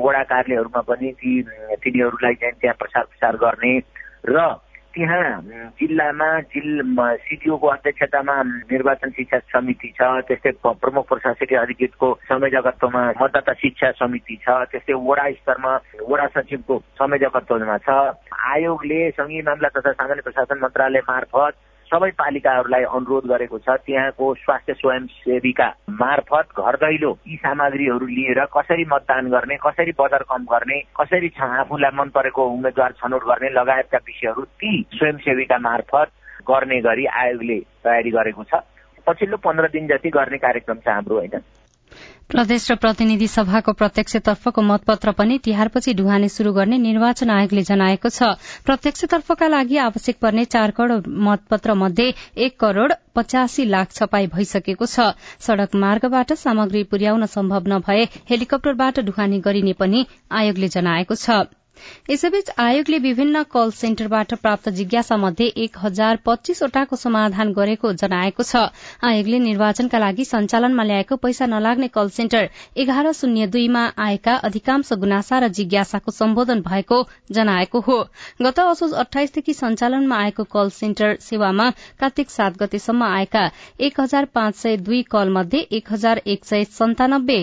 वडा 0.00 0.22
कार्यालयहरूमा 0.32 0.80
पनि 0.88 1.12
ती 1.20 1.32
तिनीहरूलाई 1.84 2.34
चाहिँ 2.40 2.56
त्यहाँ 2.60 2.80
प्रसार 2.80 3.04
प्रसार 3.12 3.36
गर्ने 3.36 3.76
र 4.32 4.48
त्यहाँ 4.94 5.70
जिल्लामा 5.78 6.28
जिल्ला 6.50 7.14
सिडिओको 7.22 7.66
अध्यक्षतामा 7.66 8.34
निर्वाचन 8.42 9.10
शिक्षा 9.16 9.38
समिति 9.54 9.88
छ 9.94 10.02
त्यस्तै 10.28 10.50
प्रमुख 10.66 11.08
प्रशासकीय 11.08 11.58
अधिकृतको 11.58 12.08
संयोजकत्वमा 12.26 13.02
मतदाता 13.22 13.52
शिक्षा 13.62 13.90
समिति 14.02 14.36
छ 14.42 14.50
त्यस्तै 14.70 14.94
वडा 14.98 15.30
स्तरमा 15.38 15.72
वडा 16.10 16.26
सचिवको 16.34 16.78
संयोजकत्वमा 16.98 17.78
छ। 17.86 17.88
आयोगले 18.50 19.00
संघीय 19.14 19.42
मामला 19.46 19.68
तथा 19.78 19.92
सामान्य 19.92 20.22
प्रशासन 20.26 20.58
मन्त्रालय 20.58 21.02
मार्फत 21.08 21.54
सबै 21.90 22.10
पालिकाहरूलाई 22.10 22.84
अनुरोध 22.96 23.24
गरेको 23.26 23.58
छ 23.58 23.74
त्यहाँको 23.86 24.26
स्वास्थ्य 24.34 24.74
स्वयंसेवीका 24.74 25.66
मार्फत 25.90 26.60
घर 26.60 26.76
दैलो 26.76 27.10
यी 27.26 27.36
सामग्रीहरू 27.36 28.06
लिएर 28.06 28.44
कसरी 28.56 28.84
मतदान 28.84 29.30
गर्ने 29.30 29.56
कसरी 29.56 29.92
बजार 29.98 30.22
कम 30.30 30.44
गर्ने 30.44 30.78
कसरी 31.00 31.32
आफूलाई 31.40 31.96
मन 31.98 32.08
परेको 32.14 32.46
उम्मेद्वार 32.46 32.92
छनौट 32.92 33.24
गर्ने 33.24 33.50
लगायतका 33.50 33.98
विषयहरू 34.06 34.42
ती 34.42 34.72
स्वयंसेवीका 34.94 35.58
मार्फत 35.58 36.12
गर्ने 36.48 36.80
गरी 36.80 37.06
आयोगले 37.06 37.58
तयारी 37.84 38.10
गरेको 38.10 38.44
छ। 38.44 38.62
पछिल्लो 39.06 39.36
पन्ध्र 39.36 39.68
दिन 39.68 39.86
जति 39.86 40.10
गर्ने 40.10 40.38
कार्यक्रम 40.38 40.78
छ 40.78 40.88
हाम्रो 40.88 41.16
होइन? 41.16 41.42
प्रदेश 42.30 42.70
र 42.70 42.74
प्रतिनिधि 42.76 43.26
सभाको 43.28 43.72
प्रत्यक्षतर्फको 43.72 44.62
मतपत्र 44.62 45.12
पनि 45.12 45.38
तिहारपछि 45.44 45.94
ढुवानी 45.94 46.28
शुरू 46.28 46.52
गर्ने 46.52 46.78
निर्वाचन 46.78 47.30
आयोगले 47.30 47.62
जनाएको 47.62 48.08
छ। 48.08 48.30
प्रत्यक्षतर्फका 48.64 49.48
लागि 49.48 49.76
आवश्यक 49.84 50.18
पर्ने 50.22 50.44
चार 50.46 50.70
करोड़ 50.70 51.00
मतपत्र 51.26 51.74
मध्ये 51.74 52.08
एक 52.38 52.58
करोड़ 52.60 52.92
पचासी 53.14 53.64
लाख 53.66 53.92
छपाई 53.92 54.26
भइसकेको 54.34 54.86
छ। 54.86 55.12
सड़क 55.42 55.74
मार्गबाट 55.76 56.32
सामग्री 56.38 56.82
पुर्याउन 56.86 57.26
सम्भव 57.26 57.68
नभए 57.68 58.04
हेलिकप्टरबाट 58.30 59.00
ढुवानी 59.06 59.40
गरिने 59.40 59.72
पनि 59.74 60.06
आयोगले 60.32 60.68
जनाएको 60.70 61.14
छ। 61.16 61.59
यसैबीच 62.10 62.50
आयोगले 62.58 62.98
विभिन्न 63.00 63.42
कल 63.52 63.70
सेन्टरबाट 63.72 64.34
प्राप्त 64.36 64.68
जिज्ञासा 64.70 65.16
मध्ये 65.16 65.46
एक 65.64 65.76
हजार 65.78 66.18
पच्चीसवटाको 66.26 66.96
समाधान 66.96 67.52
गरेको 67.52 67.92
जनाएको 67.94 68.42
छ। 68.42 68.62
आयोगले 69.04 69.38
निर्वाचनका 69.40 69.98
लागि 69.98 70.24
सञ्चालनमा 70.24 70.84
ल्याएको 70.84 71.16
पैसा 71.16 71.46
नलाग्ने 71.46 71.88
कल 71.88 72.08
सेन्टर 72.10 72.48
एघार 72.76 73.10
शून्य 73.12 73.46
दुईमा 73.46 73.84
आएका 73.98 74.34
अधिकांश 74.48 74.92
गुनासा 75.00 75.38
र 75.38 75.48
जिज्ञासाको 75.50 76.10
सम्बोधन 76.12 76.60
भएको 76.62 77.02
जनाएको 77.32 77.80
हो। 77.80 77.98
गत 78.42 78.58
असोज 78.60 78.92
अठाइसदेखि 79.02 79.52
सञ्चालनमा 79.54 80.16
आएको 80.18 80.44
कल 80.52 80.70
सेन्टर 80.74 81.16
सेवामा 81.20 81.70
कार्तिक 82.00 82.30
सात 82.30 82.58
गतेसम्म 82.58 83.02
आएका 83.04 83.48
एक 83.80 84.00
हजार 84.00 84.24
पाँच 84.34 84.56
सय 84.56 84.76
दुई 84.78 85.02
कल 85.10 85.28
मध्ये 85.32 85.60
एक 85.78 85.92
हजार 85.92 86.20
एक 86.26 86.44
सय 86.44 86.64
सन्तानब्बे 86.78 87.38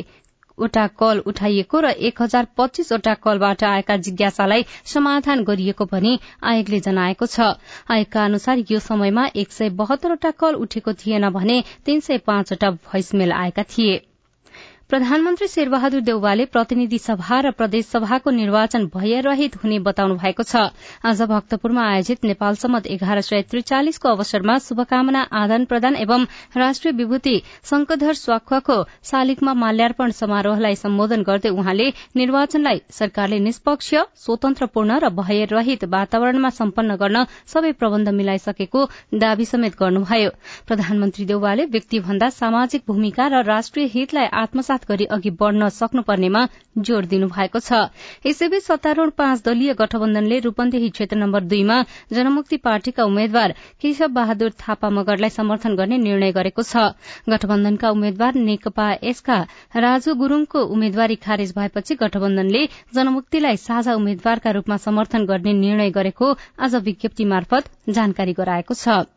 वटा 0.60 0.86
कल 1.00 1.20
उठाइएको 1.28 1.80
र 1.80 1.90
एक 2.10 2.22
हजार 2.22 2.48
पच्चीसवटा 2.58 3.14
कलबाट 3.24 3.64
आएका 3.64 3.98
जिज्ञासालाई 4.08 4.66
समाधान 4.86 5.44
गरिएको 5.44 5.86
पनि 5.86 6.18
आयोगले 6.44 6.80
जनाएको 6.80 7.26
छ। 7.28 7.54
आयोगका 7.92 8.26
अनुसार 8.26 8.64
यो 8.72 8.80
समयमा 8.82 9.26
एक 9.36 9.52
सय 9.52 9.70
बहत्तरवटा 9.78 10.32
कल 10.40 10.56
उठेको 10.58 10.94
थिएन 10.96 11.30
भने 11.30 11.64
तीन 11.86 12.00
सय 12.02 12.18
पाँचवटा 12.28 12.72
भोइसमेल 12.72 13.32
आएका 13.34 13.64
थिए। 13.72 13.98
प्रधानमन्त्री 14.90 15.48
शेरबहादुर 15.48 16.02
देउवाले 16.08 16.44
प्रतिनिधि 16.48 16.98
सभा 17.06 17.40
र 17.44 17.50
प्रदेश 17.52 17.86
सभाको 17.86 18.32
निर्वाचन 18.32 18.86
भयरहित 18.94 19.56
हुने 19.64 19.80
बताउनु 19.84 20.16
भएको 20.16 20.44
छ। 20.44 20.62
आज 21.04 21.22
भक्तपुरमा 21.28 21.84
आयोजित 21.86 22.24
नेपाल 22.24 22.56
सम्मत 22.56 22.88
एघार 22.88 23.20
सय 23.22 23.42
त्रिचालिसको 23.52 24.10
अवसरमा 24.10 24.58
शुभकामना 24.68 25.22
आदान 25.40 25.66
प्रदान 25.72 25.96
एवं 25.96 26.24
राष्ट्रिय 26.56 26.94
विभूति 27.00 27.36
शंकरधर 27.72 28.14
स्वाखको 28.14 28.78
शालिगमा 29.12 29.54
माल्यार्पण 29.64 30.12
समारोहलाई 30.22 30.76
सम्बोधन 30.84 31.24
गर्दै 31.32 31.50
उहाँले 31.50 31.90
निर्वाचनलाई 32.16 32.82
सरकारले 33.00 33.40
निष्पक्ष 33.50 33.94
स्वतन्त्रपूर्ण 34.24 35.00
र 35.04 35.10
भयरहित 35.20 35.84
वातावरणमा 35.98 36.50
सम्पन्न 36.62 36.96
गर्न 37.04 37.26
सबै 37.56 37.72
प्रबन्ध 37.76 38.16
मिलाइसकेको 38.22 38.86
दावी 39.20 39.52
समेत 39.52 39.78
गर्नुभयो। 39.84 40.32
प्रधानमन्त्री 40.68 41.26
देउवाले 41.36 41.66
व्यक्तिभन्दा 41.76 42.30
सामाजिक 42.40 42.88
भूमिका 42.88 43.28
र 43.36 43.44
राष्ट्रिय 43.52 43.92
हितलाई 43.94 44.34
आत्मसात 44.46 44.76
गरी 44.86 45.06
अघि 45.08 45.30
बढ़न 45.32 45.70
सक्नुपर्नेमा 45.72 46.42
जोड़ 46.80 47.06
दिनुभएको 47.06 47.60
छ। 47.60 47.74
यसैबीच 48.26 48.64
सत्तारूढ़ 48.64 49.10
पाँच 49.18 49.44
दलीय 49.46 49.74
गठबन्धनले 49.74 50.40
रूपन्देही 50.40 50.90
क्षेत्र 50.90 51.18
नम्बर 51.18 51.44
दुईमा 51.46 51.78
जनमुक्ति 52.14 52.58
पार्टीका 52.58 53.04
उम्मेद्वार 53.04 53.54
केशव 53.82 54.08
बहादुर 54.14 54.52
थापा 54.60 54.90
मगरलाई 54.90 55.30
समर्थन 55.30 55.76
गर्ने 55.76 55.98
निर्णय 55.98 56.32
गरेको 56.32 56.64
छ। 56.64 56.94
गठबन्धनका 57.30 57.90
उम्मेद्वार 57.90 58.36
नेकपा 58.38 58.88
यसका 59.04 59.38
राजु 59.78 60.16
गुरूङको 60.16 60.64
उम्मेद्वारी 60.68 61.16
खारेज 61.26 61.54
भएपछि 61.56 61.96
गठबन्धनले 61.96 62.66
जनमुक्तिलाई 62.96 63.58
साझा 63.58 63.94
उम्मेद्वारका 63.96 64.52
रूपमा 64.52 64.78
समर्थन 64.78 65.26
गर्ने 65.26 65.54
निर्णय 65.54 65.92
गरेको 65.92 66.34
आज 66.60 66.76
विज्ञप्ति 66.84 67.26
मार्फत 67.26 67.72
जानकारी 67.90 68.34
गराएको 68.34 68.74
छ। 68.76 69.17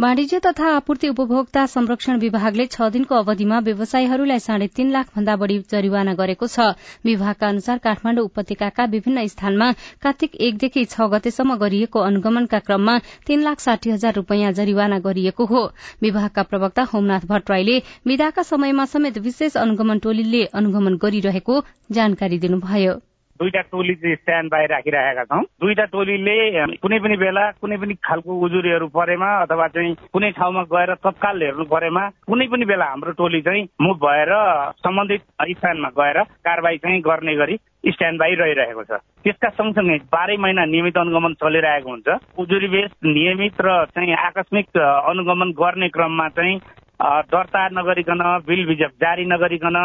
वाणिज्य 0.00 0.38
तथा 0.44 0.68
आपूर्ति 0.76 1.08
उपभोक्ता 1.08 1.64
संरक्षण 1.72 2.18
विभागले 2.20 2.64
छ 2.66 2.88
दिनको 2.92 3.14
अवधिमा 3.14 3.58
व्यवसायीहरूलाई 3.66 4.38
साढे 4.38 4.66
तीन 4.76 4.90
लाख 4.92 5.10
भन्दा 5.16 5.36
बढ़ी 5.42 5.58
जरिवाना 5.70 6.14
गरेको 6.20 6.46
छ। 6.46 6.66
विभागका 7.04 7.48
अनुसार 7.48 7.78
काठमाण्डु 7.84 8.24
उपत्यकाका 8.24 8.84
विभिन्न 8.96 9.26
स्थानमा 9.28 9.70
कार्तिक 10.02 10.34
एकदेखि 10.48 10.84
छ 10.86 11.08
गतेसम्म 11.14 11.56
गरिएको 11.62 12.00
अनुगमनका 12.00 12.58
क्रममा 12.66 12.98
तीन 13.26 13.42
लाख 13.42 13.60
साठी 13.60 13.90
हजार 13.90 14.14
रूपियाँ 14.14 14.52
जरिवाना 14.58 14.98
गरिएको 15.06 15.46
हो। 15.46 15.64
विभागका 16.02 16.42
प्रवक्ता 16.42 16.90
होमनाथ 16.92 17.30
भट्टराईले 17.30 17.80
विदाका 18.06 18.42
समयमा 18.50 18.84
समेत 18.98 19.18
विशेष 19.30 19.56
अनुगमन 19.56 19.98
टोलीले 20.02 20.44
अनुगमन 20.52 21.02
गरिरहेको 21.02 21.64
जानकारी 21.92 22.38
दिनुभयो। 22.38 23.00
दुईटा 23.40 23.60
टोली 23.66 23.94
चाहिँ 23.96 24.16
स्ट्यान्ड 24.16 24.50
बाई 24.50 24.66
राखिरहेका 24.66 25.24
छौँ 25.26 25.42
दुईटा 25.58 25.84
टोलीले 25.90 26.36
कुनै 26.76 26.98
पनि 27.00 27.16
बेला 27.16 27.44
कुनै 27.58 27.76
पनि 27.76 27.94
खालको 28.00 28.38
उजुरीहरू 28.40 28.86
परेमा 28.90 29.28
अथवा 29.40 29.66
चाहिँ 29.68 29.94
कुनै 30.12 30.30
ठाउँमा 30.32 30.62
गएर 30.68 30.94
तत्काल 31.00 31.42
हेर्नु 31.42 31.64
परेमा 31.66 32.02
कुनै 32.24 32.46
पनि 32.46 32.64
बेला 32.64 32.86
हाम्रो 32.86 33.12
टोली 33.14 33.40
चाहिँ 33.42 33.66
मुभ 33.80 33.96
भएर 33.98 34.32
सम्बन्धित 34.78 35.22
स्थानमा 35.50 35.88
गएर 35.92 36.22
कारवाही 36.44 36.78
चाहिँ 36.78 37.00
गर्ने 37.00 37.34
गरी 37.34 37.56
स्ट्यान्ड 37.86 38.20
बाई 38.20 38.34
रहिरहेको 38.34 38.84
छ 38.84 39.00
त्यसका 39.24 39.48
सँगसँगै 39.52 39.98
बाह्रै 40.08 40.36
महिना 40.38 40.64
नियमित 40.66 40.98
अनुगमन 40.98 41.34
चलिरहेको 41.36 41.90
हुन्छ 41.90 42.08
उजुरी 42.38 42.68
बेस 42.70 42.90
नियमित 43.08 43.60
र 43.60 43.76
चाहिँ 43.90 44.14
आकस्मिक 44.20 44.78
अनुगमन 44.78 45.50
गर्ने 45.54 45.88
क्रममा 45.90 46.28
चाहिँ 46.30 46.58
दर्ता 47.04 47.62
नगरिकन 47.72 48.22
बिल 48.46 48.64
बिजक 48.66 48.92
जारी 49.00 49.24
नगरिकन 49.26 49.76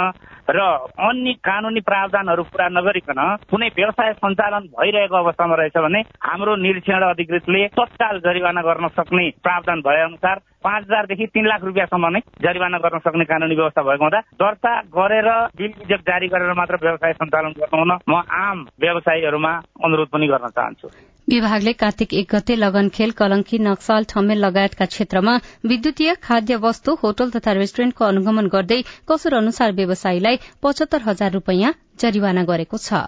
र 0.50 0.60
अन्य 1.00 1.34
कानुनी 1.46 1.82
प्रावधानहरू 1.82 2.44
पूरा 2.44 2.68
नगरिकन 2.70 3.20
कुनै 3.52 3.68
व्यवसाय 3.76 4.14
सञ्चालन 4.14 4.68
भइरहेको 4.74 5.16
अवस्थामा 5.16 5.56
रहेछ 5.56 5.78
भने 5.78 6.02
हाम्रो 6.24 6.56
निरीक्षण 6.56 7.04
अधिकृतले 7.10 7.66
तत्काल 7.76 8.20
जरिवाना 8.20 8.62
गर्न 8.62 8.88
सक्ने 8.98 9.30
प्रावधान 9.44 9.82
भए 9.82 10.02
अनुसार 10.02 10.42
पाँच 10.64 10.84
हजारदेखि 10.84 11.26
तीन 11.28 11.46
लाख 11.48 11.64
रुपियाँसम्म 11.64 12.08
नै 12.16 12.20
जरिवाना 12.42 12.78
गर्न 12.78 13.00
सक्ने 13.00 13.26
कानुनी 13.26 13.56
व्यवस्था 13.56 13.84
भएको 13.84 14.04
हुँदा 14.04 14.20
दर्ता 14.42 14.74
गरेर 14.98 15.30
बिल 15.58 15.72
बिजक 15.78 16.02
जारी 16.08 16.28
गरेर 16.28 16.54
मात्र 16.54 16.82
व्यवसाय 16.82 17.14
सञ्चालन 17.14 17.60
गर्नु 17.60 17.80
हुन 17.80 17.94
म 18.10 18.24
आम 18.40 18.66
व्यवसायीहरूमा 18.82 19.54
अनुरोध 19.86 20.10
पनि 20.10 20.28
गर्न 20.28 20.48
चाहन्छु। 20.58 21.09
विभागले 21.28 21.72
कार्तिक 21.74 22.14
एक 22.14 22.28
गते 22.32 22.56
लगनखेल 22.56 23.12
कलंकी 23.18 23.58
नक्साल 23.66 24.06
ठमेल 24.10 24.38
लगायतका 24.46 24.86
क्षेत्रमा 24.86 25.36
विद्युतीय 25.66 26.14
खाद्य 26.24 26.56
वस्तु 26.64 26.96
होटल 27.04 27.30
तथा 27.36 27.52
रेस्टुरेन्टको 27.60 28.06
अनुगमन 28.06 28.48
गर्दै 28.56 28.82
कसुर 29.12 29.36
अनुसार 29.36 29.72
व्यवसायीलाई 29.82 30.40
पचहत्तर 30.64 31.02
हजार 31.06 31.32
रूपियाँ 31.32 31.74
जरिवाना 32.00 32.44
गरेको 32.52 32.78
छ। 32.80 33.06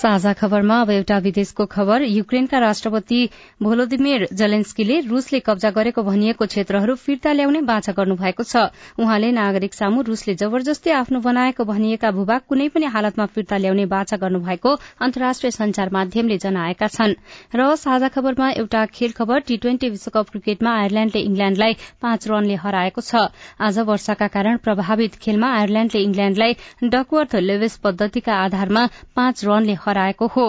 साझा 0.00 0.32
खबरमा 0.32 0.76
अब 0.80 0.90
एउटा 0.90 1.16
विदेशको 1.18 1.64
खबर। 1.66 2.02
युक्रेनका 2.02 2.58
राष्ट्रपति 2.58 3.18
भोलोदिमिर 3.62 4.26
जलेन्स्कीले 4.32 4.98
रूसले 5.08 5.40
कब्जा 5.44 5.70
गरेको 5.70 6.02
भनिएको 6.02 6.46
क्षेत्रहरू 6.46 6.94
फिर्ता 6.96 7.32
ल्याउने 7.32 7.60
बाछा 7.68 7.92
गर्नुभएको 7.92 8.42
छ। 8.42 8.56
उहाँले 8.96 9.30
नागरिक 9.32 9.74
सामु 9.74 10.02
रूसले 10.02 10.34
जबरजस्ती 10.40 10.90
आफ्नो 10.90 11.20
बनाएको 11.20 11.64
भनिएका 11.64 12.10
भूभाग 12.16 12.40
कुनै 12.48 12.68
पनि 12.72 12.86
हालतमा 12.86 13.26
फिर्ता 13.34 13.56
ल्याउने 13.60 13.84
बाछा 13.92 14.16
गर्नुभएको 14.16 14.72
अन्तर्राष्ट्रिय 15.04 15.50
संचार 15.50 15.92
माध्यमले 15.92 16.38
जनाएका 16.38 16.88
छन्। 16.88 17.14
र 17.52 17.68
साझा 17.76 18.08
खबरमा 18.08 18.48
एउटा 18.56 18.84
खेल 18.96 19.12
खबर 19.12 19.44
टी 19.44 19.56
ट्वेन्टी 19.58 19.88
विश्वकप 19.90 20.30
क्रिकेटमा 20.30 20.74
आयरल्याण्डले 20.80 21.20
इंग्ल्याण्डलाई 21.28 21.76
पाँच 22.00 22.28
रनले 22.28 22.56
हराएको 22.56 23.00
छ। 23.02 23.28
आज 23.60 23.78
वर्षाका 23.84 24.32
कारण 24.32 24.56
प्रभावित 24.64 25.20
खेलमा 25.20 25.52
आयरल्याण्डले 25.60 26.02
इंग्ल्याण्डलाई 26.02 26.88
डकवर्थ 26.88 27.36
लेवेस 27.44 27.76
पद्धतिका 27.84 28.40
आधारमा 28.40 28.88
पाँच 29.16 29.44
रनले 29.44 29.78
हराएको 29.90 30.26
हो। 30.26 30.46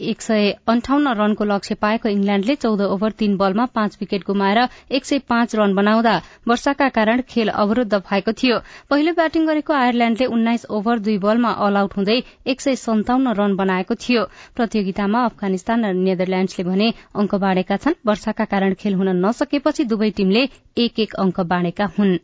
एक 0.00 0.22
सय 0.22 0.50
अन्ठाउन्न 0.68 1.12
रनको 1.18 1.44
लक्ष्य 1.44 1.74
पाएको 1.74 2.08
इंग्ल्याण्डले 2.08 2.54
चौध 2.54 2.80
ओभर 2.80 3.10
तीन 3.12 3.36
बलमा 3.36 3.64
पाँच 3.74 3.96
विकेट 4.00 4.22
गुमाएर 4.26 4.58
एक 4.90 5.04
सय 5.04 5.18
पाँच 5.28 5.54
रन 5.56 5.74
बनाउँदा 5.74 6.14
वर्षाका 6.48 6.88
कारण 6.88 7.22
खेल 7.28 7.48
अवरूद्ध 7.48 7.94
भएको 7.94 8.32
थियो। 8.32 8.58
पहिलो 8.90 9.12
ब्याटिङ 9.12 9.46
गरेको 9.46 9.72
आयरल्याण्डले 9.74 10.26
उन्नाइस 10.26 10.66
ओभर 10.70 10.98
दुई 10.98 11.18
बलमा 11.18 11.50
अल 11.58 11.76
आउट 11.76 11.96
हुँदै 11.96 12.22
एक 12.46 12.60
सय 12.60 12.76
सन्ताउन्न 12.76 13.34
रन 13.34 13.56
बनाएको 13.56 13.94
थियो। 13.94 14.22
प्रतियोगितामा 14.56 15.24
अफगानिस्तान 15.24 15.84
र 15.84 15.92
नेदरल्याण्डसले 15.98 16.64
भने 16.64 16.88
अंक 17.16 17.34
बाँडेका 17.34 17.76
छन्। 17.76 17.98
वर्षाका 18.06 18.44
कारण 18.44 18.74
खेल 18.74 18.94
हुन 18.94 19.08
नसकेपछि 19.26 19.84
दुवै 19.84 20.10
टीमले 20.10 20.48
एक 20.78 20.94
एक 21.00 21.14
अंक 21.18 21.40
बाँडेका 21.50 21.90
हुन्। 21.98 22.18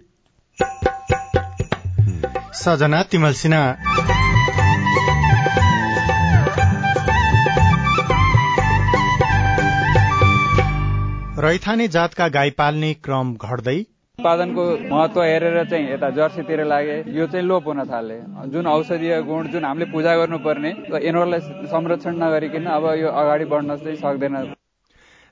रैथाने 11.45 11.87
जातका 11.89 12.27
गाई 12.35 12.51
पाल्ने 12.59 12.93
क्रम 13.05 13.33
घट्दै 13.47 13.77
उत्पादनको 14.19 14.65
महत्व 14.91 15.23
हेरेर 15.23 15.65
चाहिँ 15.65 15.91
यता 15.91 16.09
जर्सीतिर 16.11 16.65
लागे 16.65 16.97
यो 17.17 17.27
चाहिँ 17.27 17.47
लोप 17.47 17.67
हुन 17.67 17.85
थाले। 17.85 18.17
जुन 18.53 18.67
औषधीय 18.67 19.21
गुण 19.23 19.49
जुन 19.49 19.65
हामीले 19.65 19.91
पूजा 19.93 20.15
गर्नुपर्ने 20.17 20.71
यिनीहरूलाई 20.71 21.41
संरक्षण 21.69 22.17
नगरिकन 22.23 22.71
अब 22.77 22.87
यो 23.01 23.09
अगाडि 23.23 23.45
बढ्न 23.53 23.77
चाहिँ 23.77 23.97
सक्दैन। 23.97 24.37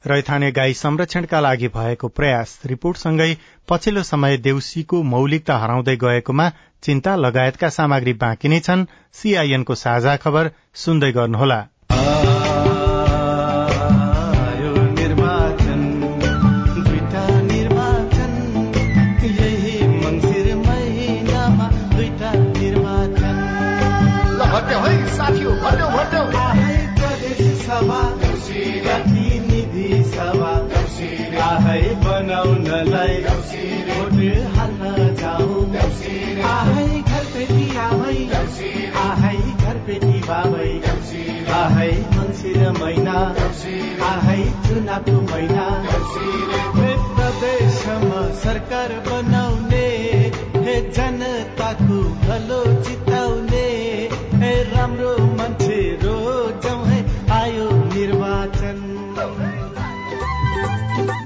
रैथाने 0.04 0.50
गाई 0.52 0.72
संरक्षणका 0.74 1.40
लागि 1.40 1.68
भएको 1.70 2.08
प्रयास 2.18 2.58
रिपोर्टसँगै 2.66 3.32
पछिल्लो 3.68 4.02
समय 4.04 4.36
देउसीको 4.44 5.02
मौलिकता 5.14 5.58
हराउँदै 5.58 5.96
गएकोमा 5.96 6.52
चिन्ता 6.82 7.16
लगायतका 7.18 7.68
सामग्री 7.78 8.12
बाँकी 8.22 8.48
नै 8.48 8.60
छन्। 8.60 8.88
सीआईएनको 9.14 9.74
साझा 9.80 10.16
खबर 10.24 10.56
सुन्दै 10.84 11.12
गर्नुहोला। 11.12 11.60
भलो 52.32 52.82
चिताउने 52.82 53.66
हे 54.40 54.52
राम्रो 54.64 55.16
मान्छे 55.36 55.80
रोजौँ 56.02 56.84
है 56.86 57.00
आयो 57.30 57.68
निर्वाचन। 57.70 58.78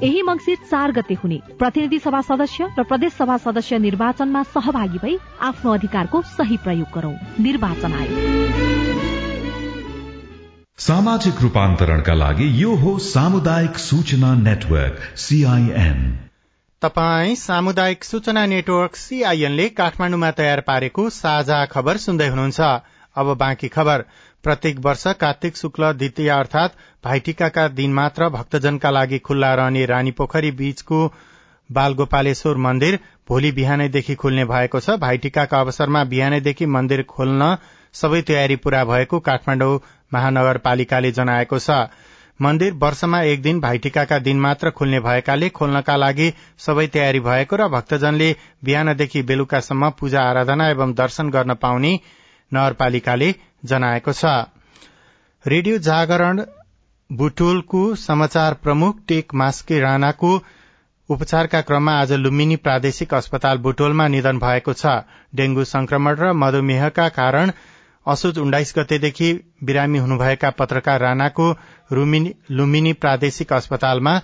यही 0.03 0.23
मङ्सिर 0.23 0.57
चार 0.71 0.93
गते 0.93 1.15
हुने। 1.15 1.41
प्रतिनिधि 1.59 1.99
सभा 1.99 2.21
सदस्य 2.21 2.69
र 2.79 2.83
प्रदेश 2.83 3.13
सभा 3.13 3.37
सदस्य 3.37 3.79
निर्वाचनमा 3.79 4.43
सहभागी 4.43 4.99
भई 4.99 5.17
आफ्नो 5.43 5.73
अधिकारको 5.75 6.23
सही 6.23 6.57
प्रयोग 6.57 6.89
गरौं। 6.95 7.15
निर्वाचन 7.41 7.93
आयोग। 7.93 8.19
सामाजिक 10.79 11.43
रूपान्तरणका 11.43 12.15
लागि 12.15 12.63
यो 12.63 12.75
हो 12.75 12.99
सामुदायिक 12.99 13.79
सूचना 13.79 14.35
नेटवर्क 14.35 14.97
सीआईएन 15.17 16.25
तपाई 16.87 17.35
सामुदायिक 17.37 18.05
सूचना 18.05 18.45
नेटवर्क 18.47 18.97
सीआईएनले 18.97 19.64
काठमाण्डुमा 19.78 20.31
तयार 20.31 20.61
पारेको 20.61 21.09
साझा 21.11 21.59
खबर 21.66 21.97
सुन्दै 21.97 22.28
हुनुहुन्छ। 22.28 22.61
अब 23.16 23.33
बाँकी 23.37 23.69
खबर। 23.69 24.05
प्रत्येक 24.45 24.78
वर्ष 24.78 25.07
कार्तिक 25.21 25.57
शुक्ल 25.57 25.90
द्वितीय 25.95 26.28
अर्थात 26.31 26.76
भाइटिकाका 27.05 27.66
दिन 27.75 27.93
मात्र 27.93 28.28
भक्तजनका 28.28 28.90
लागि 28.90 29.19
खुल्ला 29.19 29.52
रहने 29.55 29.85
रानी 29.87 30.11
पोखरी 30.21 30.50
बीचको 30.61 31.00
बालगोपालेश्वर 31.71 32.57
मन्दिर 32.66 32.99
भोलि 33.28 33.52
बिहानैदेखि 33.52 34.14
खुल्ने 34.14 34.45
भएको 34.47 34.81
छ। 34.81 34.99
भाइटिकाका 35.00 35.61
अवसरमा 35.61 36.05
बिहानैदेखि 36.12 36.66
मन्दिर 36.76 37.02
खोल्न 37.11 37.57
सबै 37.95 38.23
तयारी 38.23 38.57
पूरा 38.62 38.85
भएको 38.85 39.21
काठमाडौँ 39.28 39.75
महानगरपालिकाले 40.12 41.12
जनाएको 41.19 41.59
छ। 41.61 41.83
मन्दिर 42.40 42.73
वर्षमा 42.75 43.21
एक 43.23 43.43
दिन 43.43 43.61
भाइटिकाका 43.61 44.19
दिन 44.19 44.40
मात्र 44.40 44.71
खुल्ने 44.71 45.00
भएकाले 45.00 45.49
खोल्नका 45.50 45.97
लागि 45.97 46.33
सबै 46.59 46.87
तयारी 46.87 47.21
भएको 47.21 47.57
र 47.57 47.69
भक्तजनले 47.69 48.28
बिहानदेखि 48.64 49.23
बेलुकासम्म 49.23 49.90
पूजा 50.00 50.23
आराधना 50.23 50.69
एवं 50.71 50.93
दर्शन 50.95 51.31
गर्न 51.31 51.55
पाउने 51.62 51.93
नगरपालिकाले 52.52 53.31
जनाएको 53.64 54.12
छ। 54.12 54.35
रेडियो 55.45 55.78
जागरण 55.78 56.45
बुटोलको 57.11 57.83
समाचार 57.95 58.55
प्रमुख 58.62 59.00
टेक 59.09 59.35
मास्के 59.35 59.81
राणाको 59.81 60.33
उपचारका 61.09 61.61
क्रममा 61.62 61.93
आज 62.00 62.12
लुम्बिनी 62.19 62.57
प्रादेशिक 62.59 63.14
अस्पताल 63.14 63.59
बुटोलमा 63.64 64.07
निधन 64.09 64.38
भएको 64.38 64.73
छ। 64.75 64.95
डेंगू 65.35 65.64
संक्रमण 65.66 66.16
र 66.19 66.33
मधुमेहका 66.35 67.09
कारण 67.14 67.52
असोज 68.07 68.39
उन्नाइस 68.39 68.73
गतेदेखि 68.77 69.33
बिरामी 69.65 69.99
हुनुभएका 69.99 70.51
पत्रकार 70.59 71.01
राणाको 71.01 71.51
लुम्बिनी 71.93 72.93
प्रादेशिक 72.95 73.53
अस्पतालमा 73.53 74.21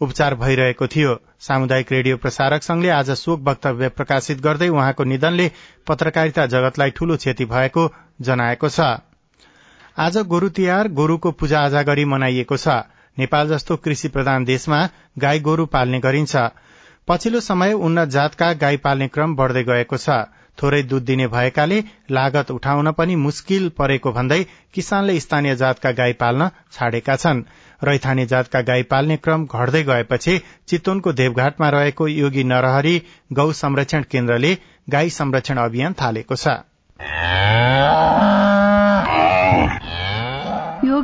उपचार 0.00 0.34
भइरहेको 0.34 0.86
थियो। 0.86 1.14
सामुदायिक 1.40 1.92
रेडियो 1.92 2.16
प्रसारक 2.16 2.62
संघले 2.62 2.88
आज 2.90 3.10
शोक 3.16 3.40
वक्तव्य 3.44 3.88
प्रकाशित 3.88 4.40
गर्दै 4.40 4.68
उहाँको 4.68 5.04
निधनले 5.04 5.50
पत्रकारिता 5.86 6.46
जगतलाई 6.46 6.90
ठूलो 6.90 7.16
क्षति 7.16 7.44
भएको 7.46 7.88
जनाएको 8.20 8.68
छ। 8.68 8.80
आज 9.98 10.18
गोरु 10.28 10.48
तिहार 10.50 10.88
गोरुको 10.92 11.30
पूजा 11.32 11.60
आजा 11.60 11.82
गरी 11.82 12.04
मनाइएको 12.04 12.56
छ। 12.56 12.68
नेपाल 13.16 13.48
जस्तो 13.48 13.76
कृषि 13.78 14.08
प्रधान 14.08 14.44
देशमा 14.44 14.80
गाई 15.18 15.40
गोरु 15.40 15.66
पाल्ने 15.66 16.00
गरिन्छ। 16.00 16.36
पछिल्लो 17.08 17.40
समय 17.40 17.72
उन्नत 17.72 18.08
जातका 18.08 18.52
गाई 18.60 18.76
पाल्ने 18.78 19.08
क्रम 19.08 19.36
बढ़दै 19.36 19.62
गएको 19.64 19.96
छ। 19.96 20.08
थोरै 20.62 20.82
दूध 20.82 21.04
दिने 21.04 21.26
भएकाले 21.26 21.78
लागत 22.10 22.50
उठाउन 22.50 22.90
पनि 22.92 23.16
मुस्किल 23.16 23.68
परेको 23.78 24.12
भन्दै 24.12 24.40
किसानले 24.74 25.18
स्थानीय 25.20 25.56
जातका 25.56 25.90
गाई 25.92 26.12
पाल्न 26.12 26.48
छाडेका 26.72 27.16
छन्। 27.16 27.42
रैथाने 27.82 28.26
जातका 28.26 28.60
गाई 28.62 28.82
पाल्ने 28.90 29.16
क्रम 29.16 29.44
घट्दै 29.46 29.82
गएपछि 29.82 30.34
चितवनको 30.68 31.12
देवघाटमा 31.12 31.68
रहेको 31.68 32.08
योगी 32.08 32.44
नरहरी 32.44 32.96
गौ 33.32 33.52
संरक्षण 33.52 34.02
केन्द्रले 34.10 34.52
गाई 34.90 35.10
संरक्षण 35.10 35.56
अभियान 35.58 35.92
थालेको 36.00 36.36
छ। 36.36 36.56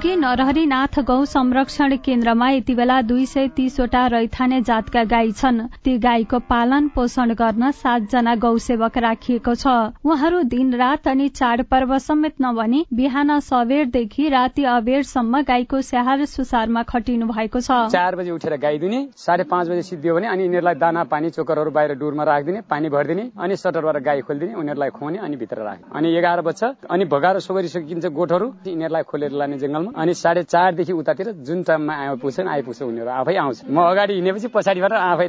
योगी 0.03 0.15
नरहरिनाथ 0.17 0.99
गौ 1.07 1.25
संरक्षण 1.25 1.95
केन्द्रमा 1.97 2.49
यति 2.51 2.75
बेला 2.75 3.01
दुई 3.03 3.27
सय 3.27 3.47
तीसवटा 3.57 4.07
रैथाने 4.07 4.61
जातका 4.61 5.03
गाई 5.07 5.31
छन्। 5.33 5.61
ती 5.79 5.97
गाईको 5.99 6.39
पालन 6.43 6.89
पोषण 6.95 7.33
गर्न 7.33 7.71
सातजना 7.73 8.35
गौ 8.35 8.57
सेवक 8.59 8.99
राखिएको 8.99 9.55
छ। 9.55 9.95
उहाँहरू 10.03 10.43
दिन 10.45 10.75
रात 10.75 11.07
अनि 11.09 11.29
चाडपर्व 11.31 11.97
समेत 11.99 12.35
नभनी 12.43 12.85
बिहान 12.93 13.39
सबेरदेखि 13.41 14.29
राति 14.29 14.65
अबेरसम्म 14.67 15.43
गाईको 15.43 15.81
स्याहार 15.81 16.25
सुसारमा 16.27 16.83
खटिनु 16.83 17.27
भएको 17.29 17.61
छ। 17.61 17.71
चार 17.95 18.17
बजी 18.17 18.31
उठेर 18.33 18.57
गाई 18.59 18.79
दिने 18.79 19.07
साढे 19.17 19.45
पाँच 19.55 19.69
बजी 19.69 19.83
सिद्धियो 19.85 20.15
भने 20.15 20.27
अनि 20.27 20.43
यिनीहरूलाई 20.43 20.75
दाना 20.83 21.05
पानी 21.15 21.31
चोकरहरू 21.31 21.71
बाहिर 21.71 21.95
डुरमा 22.03 22.25
राखिदिने 22.25 22.61
पानी 22.67 22.89
भरिदिने 22.91 23.31
अनि 23.39 23.57
सटरबाट 23.57 24.03
गाई 24.03 24.21
खोलिदिने 24.27 24.55
उनीहरूलाई 24.59 24.91
खुवाउने 24.91 25.19
अनि 25.21 25.37
भित्र 25.37 25.63
राख्ने। 25.63 25.95
अनि 25.95 26.15
एघार 26.19 26.41
बज्छ 26.43 26.63
अनि 26.91 27.05
भगाएर 27.07 27.41
सोगरी 27.47 27.69
सकिन्छ 27.69 28.07
गोठहरू 28.11 28.53
यिनीहरूलाई 28.67 29.03
खोलेर 29.07 29.33
लाने 29.39 29.59
जङ्गलमा। 29.59 29.91
अनि 29.95 30.15
साढे 30.15 30.43
चारदेखि 30.45 30.93
उतातिर 30.93 31.31
जुन 31.47 31.63
टाइममा 31.63 31.95
आइपुग्छन् 32.03 32.49
आइपुग्छ 32.49 32.83
उनीहरू। 32.83 33.11
आफै 33.13 33.37
आउँछ। 33.37 33.59
म 33.71 33.77
अगाडि 33.83 34.15
हिँडेपछि 34.15 34.49
पछाडिबाट 34.55 34.93
आफै 34.93 35.27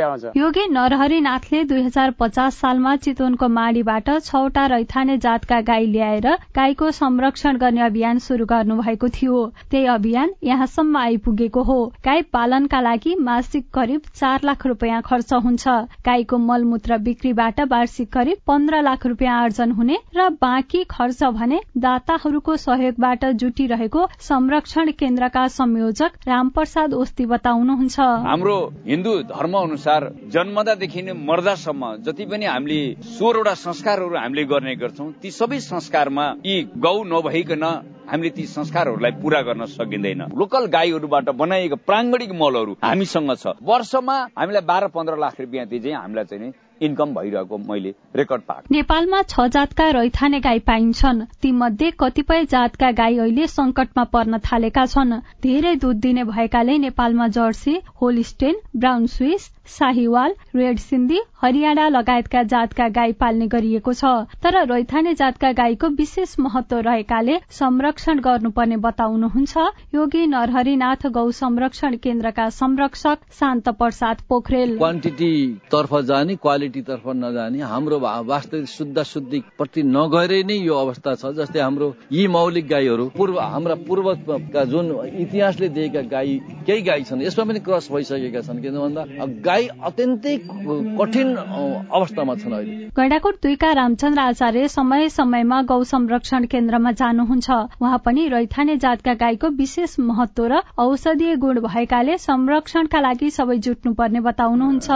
आउँछ। 0.00 0.24
योगी 0.36 0.66
नरहरिनाथले 0.70 1.62
दुई 1.64 1.82
हजार 1.82 2.10
पचास 2.18 2.56
सालमा 2.56 2.94
चितवनको 2.98 3.48
माडीबाट 3.50 4.08
छवटा 4.20 4.66
रैथाने 4.66 5.16
जातका 5.18 5.60
गाई 5.62 5.86
ल्याएर 5.86 6.28
गाईको 6.56 6.90
संरक्षण 6.92 7.56
गर्ने 7.56 7.80
अभियान 7.82 8.18
शुरू 8.20 8.44
गर्नु 8.46 8.76
भएको 8.80 9.08
थियो। 9.10 9.46
त्यही 9.70 9.86
अभियान 9.88 10.34
यहाँसम्म 10.44 10.96
आइपुगेको 10.98 11.62
हो। 11.62 11.78
गाई 12.04 12.22
पालनका 12.32 12.80
लागि 12.80 13.14
मासिक 13.20 13.68
करिब 13.74 14.00
चार 14.14 14.40
लाख 14.44 14.66
रुपियाँ 14.66 15.00
खर्च 15.02 15.32
हुन्छ। 15.44 15.68
गाईको 16.06 16.38
मलमूत्र 16.40 16.98
बिक्रीबाट 17.00 17.60
वार्षिक 17.70 18.12
करिब 18.12 18.38
पन्ध्र 18.46 18.82
लाख 18.82 19.06
रुपियाँ 19.06 19.40
आर्जन 19.42 19.70
हुने 19.72 19.98
र 20.16 20.28
बाँकी 20.40 20.84
खर्च 20.90 21.22
भने 21.32 21.60
दाताहरूको 21.78 22.56
सहयोगबाट 22.58 23.24
जुटिरहेको 23.40 23.99
संरक्षण 24.20 24.90
केन्द्रका 25.00 25.46
संयोजक 25.48 26.12
रामप्रसाद 26.28 26.94
ओस्ती 26.94 27.26
बताउनुहुन्छ। 27.26 27.98
हाम्रो 28.00 28.56
हिन्दू 28.86 29.12
धर्म 29.30 29.54
अनुसार 29.58 30.08
जन्मदादेखि 30.32 31.02
नै 31.02 31.12
मर्दासम्म 31.12 31.82
जति 32.06 32.24
पनि 32.26 32.46
हामीले 32.46 32.80
सोह्रवटा 33.18 33.54
संस्कारहरू 33.54 34.16
हामीले 34.16 34.44
गर्ने 34.44 34.74
गर्छौँ 34.76 35.12
ती 35.22 35.30
सबै 35.30 35.58
संस्कारमा 35.60 36.26
यी 36.46 36.56
गौ 36.78 36.96
नभइकन 37.04 37.64
हामीले 38.10 38.30
ती 38.30 38.44
संस्कारहरूलाई 38.46 39.12
पूरा 39.22 39.40
गर्न 39.42 39.66
सकिँदैन। 39.66 40.22
लोकल 40.38 40.66
गाईहरूबाट 40.66 41.28
बनाइएको 41.30 41.76
प्राङ्गणिक 41.86 42.32
मलहरू 42.32 42.72
हामीसँग 42.82 43.30
छ। 43.36 43.54
वर्षमा 43.62 44.16
हामीलाई 44.38 44.64
बाह्र 44.66 44.86
पन्ध्र 44.88 45.14
लाख 45.18 45.40
रुपियाँ 45.40 45.66
चाहिँ 45.66 45.94
हामीलाई 45.94 46.24
चाहिँ 46.24 46.52
इन्कम 46.80 47.14
भइरहेको 47.14 47.58
मैले 47.58 47.94
रेकर्ड 48.16 48.42
पाएको। 48.42 48.74
नेपालमा 48.74 49.22
छ 49.22 49.46
जातका 49.48 49.88
रैथाने 49.90 50.40
गाई 50.40 50.58
पाइन्छन्। 50.58 51.24
तीमध्ये 51.42 51.90
कतिपय 52.00 52.44
जातका 52.44 52.90
गाई 52.92 53.18
अहिले 53.18 53.46
संकटमा 53.46 54.04
पर्न 54.04 54.38
थालेका 54.38 54.86
छन्। 54.86 55.20
धेरै 55.42 55.74
दूध 55.76 55.96
दिने 56.00 56.24
भएकाले 56.24 56.78
नेपालमा 56.78 57.28
Jersey 57.28 57.80
Holstein 58.02 58.60
brown 58.76 59.06
Swiss 59.06 59.50
Sahiwal 59.66 60.34
red 60.56 60.78
Sindhi 60.78 61.18
Haryana 61.42 61.88
लगायतका 61.88 62.42
जातका 62.44 62.88
गाई 62.90 63.12
पाल्ने 63.20 63.46
गरिएको 63.46 63.92
छ। 63.92 64.04
तर 64.42 64.56
रैथाने 64.66 65.14
जातका 65.14 65.50
गाईको 65.52 65.88
विशेष 65.96 66.34
महत्व 66.40 66.78
रहेकाले 66.80 67.38
संरक्षण 67.50 68.18
गर्नुपर्ने 68.20 68.76
बताउनुहुन्छ। 68.76 69.56
योगी 69.94 70.26
नरहरिनाथ 70.26 71.06
गौ 71.10 71.30
संरक्षण 71.32 71.96
केन्द्रका 72.02 72.48
संरक्षक 72.50 73.18
शान्त 73.32 73.68
प्रसाद 73.78 74.16
पोखरेल। 74.28 74.76
क्वान्टिटी 74.78 75.32
तर्फ 75.72 75.94
जाने 76.08 76.36
क्वालिटी 76.36 76.82
तर्फ 76.82 77.06
नजाने 77.16 77.62
हाम्रो 77.64 77.98
वास्तविक 78.00 78.68
शुद्ध 78.68 79.02
शुद्धि 79.02 79.42
प्रति 79.58 79.82
नगएरै 79.86 80.42
नै 80.42 80.56
यो 80.56 80.74
अवस्था 80.76 81.14
छ 81.14 81.32
जस्तै 81.38 81.60
हाम्रो 81.60 81.94
यी 82.12 82.26
मौलिक 82.28 82.68
गाईहरू 82.68 83.06
पूर्व 83.16 83.38
हाम्रा 83.40 83.74
पूर्वका 83.86 84.64
जुन 84.66 84.92
इतिहासले 85.20 85.68
दिएका 85.70 86.02
गाई 86.10 86.38
केही 86.66 86.82
गाई 86.82 87.02
छन् 87.04 87.22
यसमा 87.22 87.44
पनि 87.44 87.60
क्रस 87.60 87.88
भइसकेका 87.92 88.40
छन्। 88.40 88.62
किन 88.62 88.78
भन्दा 88.78 89.02
अत्यन्तै 89.68 90.36
कठिन 90.98 91.28
अवस्थामा 91.36 92.34
छन् 92.34 92.54
अहिले। 92.54 92.88
गैडाकोट 92.96 93.34
दुईका 93.42 93.72
रामचन्द्र 93.72 94.20
आचार्य 94.20 94.68
समय 94.68 95.08
समयमा 95.10 95.60
गौ 95.62 95.82
संरक्षण 95.84 96.44
केन्द्रमा 96.52 96.90
जानुहुन्छ। 96.92 97.50
उहाँ 97.80 97.98
पनि 98.04 98.26
रैथाने 98.28 98.76
जातका 98.76 99.14
गाईको 99.14 99.48
विशेष 99.58 99.98
महत्व 100.00 100.46
र 100.46 100.60
औषधीय 100.78 101.36
गुण 101.36 101.60
भएकाले 101.60 102.18
संरक्षणका 102.18 103.00
लागि 103.00 103.30
सबै 103.30 103.56
जुट्नु 103.58 103.92
पर्ने 103.94 104.20
बताउनुहुन्छ 104.20 104.88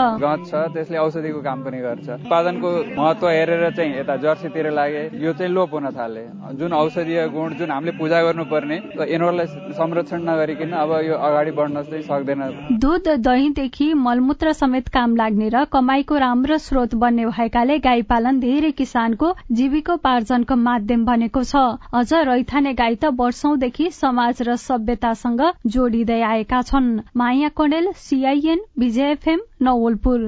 छ 0.45 0.53
त्यसले 0.73 0.97
औषधिको 0.97 1.41
काम 1.41 1.63
पनि 1.63 1.79
गर्छ। 1.81 2.09
उत्पादनको 2.25 2.69
महत्व 2.97 3.27
हेरेर 3.27 3.69
चाहिँ 3.71 3.91
यता 3.99 4.15
जर्सीतिर 4.17 4.69
लागे 4.71 5.03
यो 5.23 5.33
चाहिँ 5.33 5.51
लोप 5.53 5.73
हुन 5.73 5.89
थाले। 5.91 6.23
जुन 6.55 6.73
औषधीय 6.73 7.27
गुण 7.29 7.53
जुन 7.55 7.71
हामीले 7.71 7.91
पूजा 7.97 8.21
गर्नुपर्ने 8.23 8.75
यिनीहरूलाई 8.75 9.47
संरक्षण 9.75 10.21
नगरिकन 10.29 10.71
अब 10.75 10.91
यो 11.05 11.15
अगाडि 11.17 11.51
बढ्न 11.51 11.81
चाहिँ 11.83 12.03
सक्दैन। 12.03 12.41
दुध 12.79 13.07
दहीदेखि 13.19 13.93
मलमूत्र 13.95 14.44
समेत 14.53 14.87
काम 14.87 15.15
लाग्ने 15.15 15.49
र 15.49 15.63
कमाईको 15.71 16.17
राम्रो 16.17 16.57
स्रोत 16.57 16.95
बन्ने 16.95 17.25
भएकाले 17.27 17.77
गाई 17.79 18.01
पालन 18.03 18.39
धेरै 18.39 18.71
किसानको 18.71 19.33
जीविकोपार्जनको 19.51 20.55
माध्यम 20.55 21.05
बनेको 21.05 21.43
छ। 21.43 21.63
अझ 21.93 22.13
रैथाने 22.29 22.73
गाई 22.73 22.95
त 22.95 23.11
वर्षौंदेखि 23.19 23.89
समाज 23.91 24.41
र 24.41 24.55
सभ्यतासँग 24.57 25.41
जोडिँदै 25.67 26.21
आएका 26.21 26.61
छन्। 26.63 26.89
माया 27.15 27.49
कणेल 27.57 27.91
सीआईएन 27.97 28.65
विजयएफएम 28.79 29.39
नवलपुर। 29.61 30.27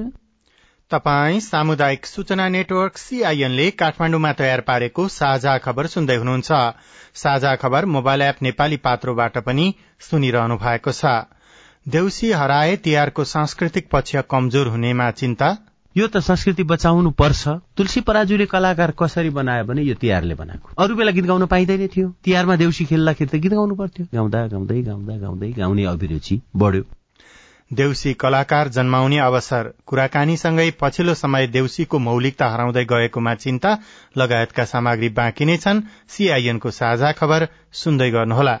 तपाई 0.90 1.40
सामुदायिक 1.40 2.06
सूचना 2.06 2.48
नेटवर्क 2.48 2.96
सीआईएनले 2.96 3.70
काठमाण्डुमा 3.70 4.32
तयार 4.32 4.60
पारेको 4.68 5.08
साझा 5.08 5.56
खबर 5.58 5.86
सुन्दै 5.86 6.16
हुनुहुन्छ। 6.16 6.50
साझा 7.14 7.54
खबर 7.56 7.84
मोबाइल 7.86 8.22
एप 8.22 8.36
नेपाली 8.42 8.76
पात्रोबाट 8.76 9.38
पनि 9.38 9.66
सुनिरहनु 10.00 10.56
भएको 10.56 10.92
छ। 10.92 11.04
देउसी 11.88 12.32
हराए 12.32 12.76
तिहारको 12.76 13.24
सांस्कृतिक 13.24 13.88
पक्ष 13.90 14.16
कमजोर 14.30 14.66
हुनेमा 14.68 15.10
चिन्ता? 15.10 15.56
यो 15.96 16.06
त 16.06 16.16
संस्कृति 16.16 16.62
बचाउनु 16.62 17.10
पर्छ। 17.10 17.48
तुलसी 17.48 18.00
पराजुले 18.00 18.46
कलाकार 18.46 18.92
कसरी 18.98 19.30
बनायो 19.30 19.64
भने 19.64 19.82
यो 19.82 19.94
तिहारले 19.94 20.34
बनाएको? 20.34 20.68
अरू 20.78 20.96
बेला 20.96 21.10
गीत 21.10 21.24
गाउन 21.24 21.46
पाइँदैन 21.46 21.86
थियो। 21.86 22.12
तिहारमा 22.24 22.56
देउसी 22.56 22.84
खेल्दाखेरि 22.84 23.30
त 23.30 23.40
गीत 23.40 23.52
गाउनु 23.52 23.74
पर्थ्यो। 23.74 24.06
गाउँदा 24.14 24.46
गाउँदै 24.46 24.82
गाउँदा 24.82 25.16
गाउँदै 25.16 25.50
गाउने 25.52 25.84
अभिरुचि 25.84 26.40
बढ्यो। 26.56 26.84
देउसी 27.72 28.14
कलाकार 28.14 28.68
जन्माउने 28.68 29.18
अवसर। 29.18 29.72
कुराकानीसँगै 29.86 30.70
पछिल्लो 30.80 31.14
समय 31.14 31.46
देउसीको 31.46 31.98
मौलिकता 31.98 32.48
हराउँदै 32.48 32.84
गएकोमा 32.84 33.34
चिन्ता। 33.34 33.78
लगायतका 34.18 34.64
सामग्री 34.64 35.08
बाँकी 35.08 35.44
नै 35.44 35.56
छन्। 35.56 35.82
सीआईएनको 36.08 36.70
साझा 36.70 37.12
खबर 37.12 37.48
सुन्दै 37.72 38.10
गर्नुहोला। 38.10 38.60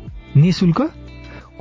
निशुल्क 0.35 0.81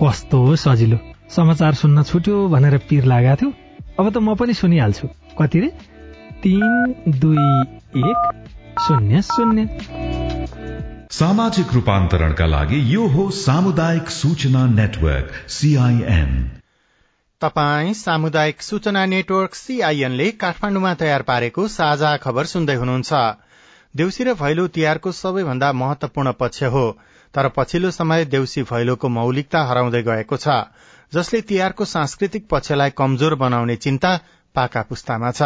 कस्तो 0.00 0.56
सजिलो। 0.56 0.98
समाचार 1.30 1.74
सुन्न 1.74 2.02
छुट्यो 2.02 2.36
भनेर 2.48 2.76
पिर 2.88 3.04
लागेको 3.04 3.36
थियो। 3.36 3.52
अब 3.98 4.10
त 4.10 4.16
म 4.16 4.34
पनि 4.34 4.54
सुनिहाल्छु। 4.54 5.08
कति 5.38 5.60
रे? 5.60 5.68
तिन 6.42 6.94
दुई 7.18 7.46
एक 8.02 8.20
शून्य 8.80 9.22
शून्य। 9.22 9.66
सामाजिक 11.10 11.72
रूपान्तरणका 11.74 12.46
लागि 12.46 12.78
यो 12.94 13.06
हो 13.06 13.30
सामुदायिक 13.30 14.10
सूचना 14.10 14.66
नेटवर्क 14.66 15.30
सीआईएन 15.50 16.32
तपाई 17.42 17.94
सामुदायिक 17.94 18.62
सूचना 18.62 19.04
नेटवर्क 19.06 19.54
सीआईएनले 19.54 20.30
काठमाडौँमा 20.40 20.94
तयार 20.94 21.22
पारेको 21.22 21.68
साझा 21.68 22.16
खबर 22.16 22.44
सुन्दै 22.46 22.74
हुनुहुन्छ। 22.74 23.12
देउसी 23.94 24.24
र 24.24 24.34
भैलो 24.34 24.66
तिहारको 24.68 25.12
सबैभन्दा 25.12 25.72
महत्वपूर्ण 25.72 26.32
पक्ष 26.32 26.62
हो। 26.62 26.86
तर 27.34 27.48
पछिल्लो 27.48 27.90
समय 27.90 28.24
देउसी 28.24 28.62
भैलोको 28.62 29.08
मौलिकता 29.08 29.62
हराउँदै 29.62 30.02
गएको 30.02 30.36
छ 30.36 30.56
जसले 31.12 31.40
तिहारको 31.40 31.84
सांस्कृतिक 31.84 32.48
पक्षलाई 32.50 32.90
कमजोर 32.96 33.34
बनाउने 33.34 33.76
चिन्ता 33.76 34.10
पाका 34.54 34.82
पुस्तामा 34.82 35.30
छ। 35.30 35.42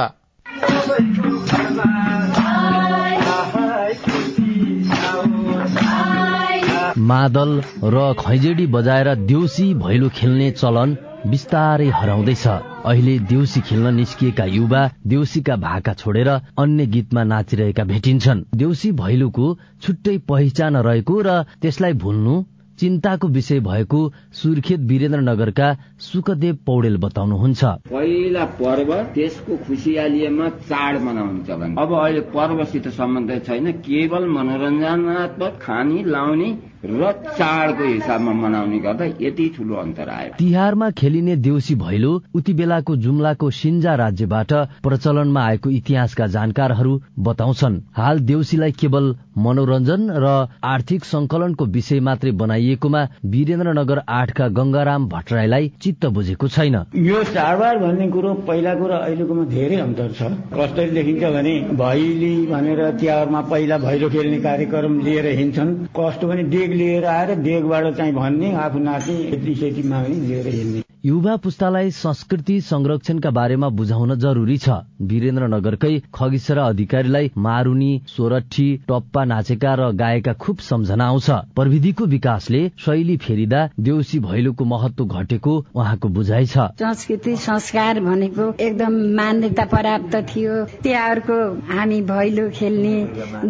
मादल 7.04 7.50
र 7.84 8.12
खैजेडी 8.20 8.66
बजाएर 8.66 9.14
देउसी 9.28 9.72
भैलो 9.74 10.08
खेल्ने 10.08 10.50
चलन 10.50 10.96
बिस्तारै 11.26 11.88
हराउँदैछ। 11.88 12.46
अहिले 12.84 13.18
देउसी 13.28 13.60
खेल्न 13.60 13.94
निस्किएका 13.94 14.44
युवा 14.44 14.82
देउसीका 15.06 15.56
भाका 15.56 15.92
छोडेर 15.94 16.28
अन्य 16.58 16.86
गीतमा 16.86 17.22
नाचिरहेका 17.24 17.84
भेटिन्छन्। 17.84 18.44
देउसी 18.54 18.90
भैलोको 18.92 19.46
छुट्टै 19.82 20.16
पहिचान 20.28 20.76
रहेको 20.76 21.20
र 21.20 21.42
त्यसलाई 21.62 21.92
भुल्नु 22.04 22.34
चिन्ताको 22.78 23.28
विषय 23.28 23.60
भएको 23.60 24.00
सुर्खेत 24.34 24.80
वीरेन्द्रनगरका 24.80 25.68
सुखदेव 26.00 26.54
पौडेल 26.66 26.96
बताउनुहुन्छ। 26.96 27.64
पहिला 27.88 28.44
पर्व 28.60 28.90
त्यसको 29.14 29.56
खुसियालीमा 29.56 30.48
चाड 30.68 31.00
मनाउँछ 31.02 31.50
भने। 31.50 31.74
अब 31.78 31.90
अहिले 31.94 32.20
पर्वसित 32.34 32.88
सम्बन्ध 32.88 33.30
छैन। 33.46 33.72
केवल 33.80 34.28
मनोरञ्जनात्मक 34.28 35.58
खानी 35.62 36.02
लाउने 36.04 36.50
र 36.84 37.12
चाडको 37.28 37.84
हिसाबमा 37.84 38.32
मनाउने 38.34 38.78
गर्दा 38.78 39.04
यति 39.20 39.48
ठुलो 39.56 39.74
अन्तर 39.74 40.08
आयो। 40.08 40.32
तिहारमा 40.38 40.90
खेलिने 40.92 41.36
देउसी 41.36 41.74
भैलो 41.74 42.12
उति 42.34 42.52
बेलाको 42.54 42.96
जुम्लाको 42.96 43.50
सिन्जा 43.52 43.94
राज्यबाट 43.94 44.52
प्रचलनमा 44.84 45.44
आएको 45.44 45.70
इतिहासका 45.70 46.26
जानकारहरू 46.26 47.00
बताउँछन्। 47.18 47.80
हाल 47.96 48.18
देउसीलाई 48.22 48.72
केवल 48.72 49.14
मनोरञ्जन 49.38 50.02
र 50.14 50.26
आर्थिक 50.64 51.04
संकलनको 51.04 51.64
विषय 51.66 52.00
मात्रै 52.00 52.30
बनाइएकोमा 52.34 53.02
वीरेन्द्रनगर 53.26 54.00
आठका 54.08 54.48
गंगाराम 54.58 55.08
भट्टराईलाई 55.08 55.72
चित्त 55.82 56.06
बुझेको 56.06 56.48
छैन। 56.48 56.76
यो 56.96 57.22
चाडबाड 57.24 57.80
भन्ने 57.80 58.08
कुरो 58.10 58.34
पहिलाको 58.46 58.86
र 58.86 58.92
अहिलेकोमा 59.00 59.44
धेरै 59.50 59.76
अन्तर 59.76 60.12
छ। 60.12 60.22
कसरी 60.54 60.90
देखिन्छ 60.90 61.24
भने 61.34 61.54
भैली 61.74 62.34
भनेर 62.46 62.80
तिहारमा 63.00 63.40
पहिला 63.50 63.78
भैलो 63.78 64.08
खेल्ने 64.10 64.38
कार्यक्रम 64.40 65.00
लिएर 65.00 65.26
हिँड्छन्। 65.38 65.74
कस्तो 65.98 66.28
भने 66.28 66.42
डेग 66.54 66.72
लिएर 66.74 67.04
आएर 67.06 67.34
डेगबाट 67.40 67.94
चाहिँ 67.96 68.12
भन्ने 68.14 68.52
आफू 68.64 68.78
नाच्ने 68.78 69.14
यति 69.28 69.54
सेती 69.54 69.88
माग्ने 69.88 70.16
लिएर 70.26 70.46
हिँड्ने। 70.48 70.82
युवा 71.04 71.34
पुस्तालाई 71.36 71.90
संस्कृति 71.90 72.60
संरक्षणका 72.62 73.30
बारेमा 73.30 73.68
बुझाउन 73.78 74.14
जरुरी 74.18 74.56
छ। 74.56 74.76
वीरेन्द्रनगरकै 75.04 75.98
खगिसरा 76.14 76.64
अधिकारीलाई 76.66 77.30
मारुनी 77.36 77.90
सोरठी 78.08 78.64
टप्पा 78.88 79.24
नाचेका 79.24 79.74
र 79.74 79.90
गाएका 79.94 80.32
खुब 80.40 80.58
सम्झना 80.64 81.06
आउँछ। 81.06 81.28
प्रविधिको 81.56 82.04
विकासले 82.06 82.60
शैली 82.84 83.16
फेरिदा 83.16 83.60
देउसी 83.80 84.18
भैलोको 84.20 84.64
महत्व 84.64 85.04
घटेको 85.04 85.58
उहाँको 85.74 86.08
बुझाइ 86.08 86.46
छ। 86.46 86.64
संस्कृति 86.80 87.36
संस्कार 87.36 88.00
भनेको 88.00 88.48
एकदम 88.58 88.96
मान्यता 89.20 89.64
प्राप्त 89.74 90.16
थियो। 90.32 90.64
तिहारको 90.80 91.38
हामी 91.68 92.00
भैलो 92.08 92.48
खेल्ने 92.56 92.94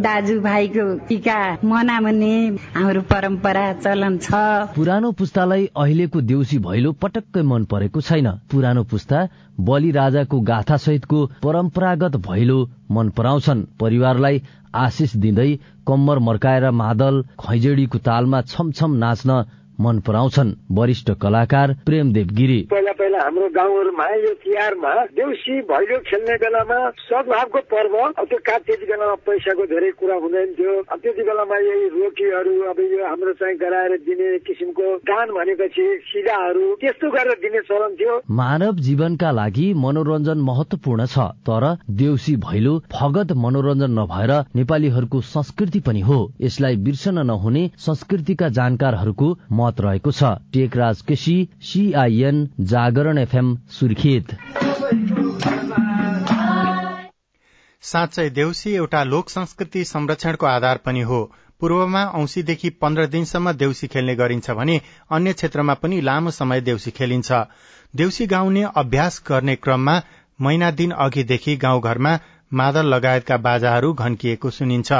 दाजुभाइको 0.02 0.88
टिका 1.06 1.38
मनाउने 1.62 2.34
हाम्रो 2.74 3.02
परम्परा 3.14 3.72
चलन 3.78 4.18
छ। 4.18 4.42
पुरानो 4.74 5.12
पुस्तालाई 5.22 5.70
अहिलेको 5.76 6.20
देउसी 6.34 6.58
भैलो 6.58 6.92
पटक्कै 6.98 7.42
मन 7.44 7.64
परेको 7.64 8.00
छैन। 8.00 8.30
पुरानो 8.50 8.82
पुस्ता 8.84 9.18
गाथा 10.40 10.76
सहितको 10.76 11.26
परम्परागत 11.42 12.16
भैलो 12.26 12.58
मन 12.90 13.08
पराउँछन्। 13.10 13.64
परिवारलाई 13.80 14.42
आशिष 14.74 15.16
दिँदै 15.16 15.50
कम्मर 15.86 16.18
मर्काएर 16.18 16.70
मादल 16.72 17.22
खैजेडीको 17.40 17.98
तालमा 17.98 18.40
छमछम 18.42 18.94
नाच्न 18.94 19.44
मन 19.80 20.00
पराउँछन्। 20.00 20.52
वरिष्ठ 20.72 21.10
कलाकार 21.12 21.76
प्रेमदेव 21.86 22.26
गिरी। 22.32 22.60
पहिला 22.70 22.92
पहिला 23.14 23.24
हाम्रो 23.24 23.48
गाउँहरूमा 23.54 24.06
यो 24.16 24.32
तिहारमा 24.42 24.92
देउसी 25.14 25.54
भैलो 25.70 25.98
खेल्ने 26.02 26.34
बेलामा 26.34 26.78
सद्भावको 27.06 27.60
पर्व। 27.70 27.94
अब 28.10 28.26
त्यो 28.26 28.38
काट 28.42 28.60
त्यति 28.66 28.86
बेलामा 28.86 29.14
पैसाको 29.22 29.66
धेरै 29.70 29.90
कुरा 30.00 30.16
हुँदैन 30.18 30.48
थियो 30.58 30.72
अब 30.82 30.98
त्यति 30.98 31.22
बेलामा 31.22 31.56
यही 31.62 31.86
रोटीहरू 31.94 32.54
अब 32.70 32.78
यो 32.82 33.06
हाम्रो 33.06 33.32
चाहिँ 33.38 33.56
गराएर 33.56 33.96
दिने 34.02 34.38
किसिमको 34.42 34.86
दान 35.06 35.30
भनेपछि 35.30 35.86
सिधाहरू 36.10 36.64
त्यस्तो 36.82 37.10
गरेर 37.10 37.38
दिने 37.38 37.60
चलन 37.70 37.94
थियो। 37.94 38.14
मानव 38.34 38.74
जीवनका 38.82 39.30
लागि 39.30 39.66
मनोरञ्जन 39.78 40.38
महत्वपूर्ण 40.42 41.06
छ 41.06 41.30
तर 41.46 41.64
देउसी 41.94 42.36
भैलो 42.42 42.74
फगत 42.90 43.32
मनोरञ्जन 43.38 43.90
नभएर 44.00 44.32
नेपालीहरूको 44.56 45.20
संस्कृति 45.30 45.80
पनि 45.86 46.00
हो। 46.00 46.18
यसलाई 46.40 46.76
बिर्सन 46.82 47.18
नहुने 47.26 47.64
संस्कृतिका 47.78 48.48
जानकारहरूको 48.58 49.28
मत 49.52 49.80
रहेको 49.80 50.10
छ। 50.12 50.34
टेकराज 50.54 51.00
केसी 51.08 51.36
सीआईएन 51.62 52.36
जागरण 53.04 53.18
एफएम 53.18 53.56
सुर्खेत 53.70 54.30
साँच्चै 57.82 58.28
देउसी 58.30 58.70
एउटा 58.74 59.02
लोक 59.04 59.30
संस्कृति 59.30 59.84
संरक्षणको 59.84 60.46
आधार 60.46 60.76
पनि 60.86 61.00
हो। 61.00 61.18
पूर्वमा 61.60 62.04
औंसीदेखि 62.16 62.70
पन्ध्र 62.82 63.06
दिनसम्म 63.06 63.52
देउसी 63.52 63.86
खेल्ने 63.86 64.14
गरिन्छ 64.16 64.50
भने 64.50 64.80
अन्य 65.12 65.32
क्षेत्रमा 65.32 65.74
पनि 65.74 66.00
लामो 66.00 66.30
समय 66.30 66.60
देउसी 66.60 66.90
खेलिन्छ। 66.90 67.32
देउसी 67.94 68.26
गाउने 68.26 68.62
अभ्यास 68.76 69.22
गर्ने 69.28 69.56
क्रममा 69.56 70.00
महिना 70.38 70.70
दिन 70.70 70.90
अघिदेखि 70.98 71.56
गाउँघरमा 71.56 72.18
मादल 72.52 72.86
लगायतका 72.94 73.36
बाजाहरू 73.48 73.92
घन्किएको 73.94 74.50
सुनिन्छ। 74.50 74.92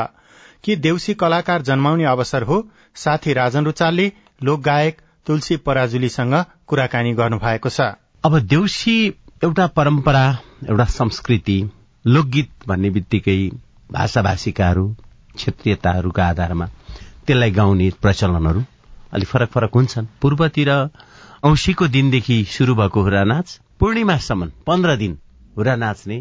कि 0.65 0.77
देउसी 0.77 1.15
कलाकार 1.15 1.63
जन्माउने 1.63 2.05
अवसर 2.05 2.43
हो 2.43 2.63
साथी 2.97 3.33
राजन 3.33 3.65
रुचालले 3.65 4.13
लोकगायक 4.43 5.01
तुलसी 5.27 5.57
पराजुलीसँग 5.67 6.35
कुराकानी 6.67 7.13
गर्नु 7.15 7.39
भएको 7.39 7.69
छ। 7.69 7.81
अब 8.25 8.39
देउसी 8.53 8.97
एउटा 9.45 9.67
परम्परा 9.77 10.25
एउटा 10.71 10.85
संस्कृति 10.85 11.59
लोकगीत 12.05 12.51
भन्ने 12.69 12.91
बित्तिकै 12.91 13.39
भाषाभाषिकाहरू 13.93 14.85
क्षेत्रीयताहरूका 15.37 16.27
आधारमा 16.27 16.67
त्यसलाई 17.27 17.51
गाउने 17.51 17.91
प्रचलनहरू 18.03 18.63
अलिक 19.13 19.29
फरक 19.29 19.51
फरक 19.51 19.75
हुन्छन्। 19.75 20.07
पूर्वतिर 20.23 20.71
औँसीको 21.45 21.87
दिनदेखि 21.89 22.37
शुरू 22.51 22.75
भएको 22.75 23.03
हुरा 23.03 23.25
नाच 23.25 23.59
पूर्णिमासम्म 23.81 24.51
पन्ध्र 24.67 24.97
दिन 24.97 25.19
हुरा 25.57 25.75
नाच्ने 25.77 26.17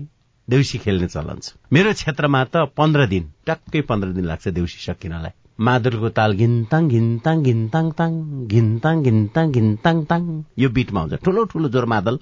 देउसी 0.48 0.78
खेल्ने 0.78 1.08
चलन 1.08 1.40
छ। 1.40 1.54
मेरो 1.74 1.94
क्षेत्रमा 1.94 2.44
त 2.44 2.68
पन्ध्र 2.78 3.08
दिन 3.08 3.32
टक्कै 3.48 3.82
पन्ध्र 3.90 4.08
दिन 4.16 4.26
लाग्छ 4.26 4.48
देउसी 4.50 4.80
सकिनलाई। 4.84 5.32
मादुरको 5.60 6.10
ताल 6.10 6.34
घिन्ताङ 6.34 6.88
घिन्ताङ 6.90 7.44
घिन्ताङ 7.44 7.92
ताङ 7.92 8.14
घिन्ताङ 8.48 9.04
घिन्ताङ 9.04 9.52
घिन्ताङ 9.52 10.04
ताङ। 10.06 10.44
यो 10.58 10.70
बिटमा 10.70 11.02
हुन्छ 11.02 11.14
ठुलो 11.26 11.44
ठुलो 11.46 11.70
जोर 11.70 11.86
मादल 11.86 12.20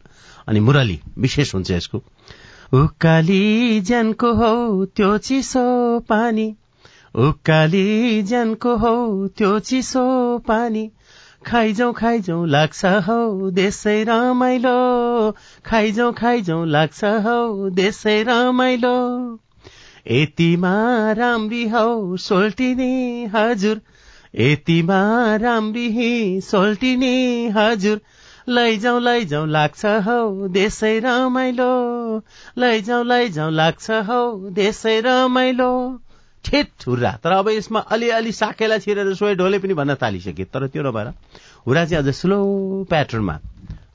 अनि 0.48 0.60
मुरली 0.60 1.00
विशेष 1.17 1.54
हुन्छ 1.56 1.72
यसको। 1.72 1.98
उकाली 2.74 3.82
ज्यानको 3.82 4.34
हौ 4.34 4.86
त्यो 4.86 5.17
चिसो 5.17 5.65
पानी। 6.00 6.48
उकाली 7.15 8.24
ज्यानको 8.24 8.76
हौ 8.76 9.28
त्यो 9.28 9.60
चिसो 9.60 10.04
पानी। 10.48 10.89
खाइजाउ 11.46 11.94
खाइजाउ 11.94 12.46
लाग्छ 12.46 12.86
हौ 12.86 13.50
देशै 13.52 14.04
रमाइलो। 14.04 14.76
खाइजाउ 15.65 16.12
खाइजाउ 16.12 16.65
लाग्छ 16.65 17.04
हौ 17.04 17.70
देशै 17.70 18.24
रमाइलो। 18.24 18.96
यतिमा 20.08 20.76
राम्री 21.12 21.68
हौ 21.68 22.18
सोल्टिने 22.18 23.26
हजुर। 23.26 23.82
यतिमा 24.36 25.02
राम्री 25.36 26.42
सोल्टिने 26.42 27.14
हजुर। 27.50 28.02
लैजाउ 28.50 29.00
लैजाउ 29.00 29.46
लाग्छ 29.46 29.86
हौ 29.86 30.48
देशै 30.48 31.00
रमाइलो। 31.00 31.72
लैजाउ 32.58 33.04
लैजाउ 33.04 33.50
लाग्छ 33.50 33.92
हौ 33.92 34.50
देशै 34.52 35.00
रमाइलो। 35.06 36.00
ठेट 36.46 36.88
हुर्रा 36.88 37.12
तर 37.24 37.32
अब 37.32 37.50
यसमा 37.50 37.80
अलिअलि 37.80 38.32
साकेला 38.32 38.78
छिरेर 38.78 39.14
सोही 39.14 39.36
ढोले 39.36 39.60
पनि 39.60 39.74
भन्न 39.74 39.96
थालिसके। 39.96 40.44
तर 40.44 40.68
त्यो 40.68 40.84
नभएर 40.84 41.08
हुरा 41.68 41.86
चाहिँ 41.86 42.04
अझ 42.04 42.14
स्लो 42.16 42.42
प्याटर्नमा 42.90 43.40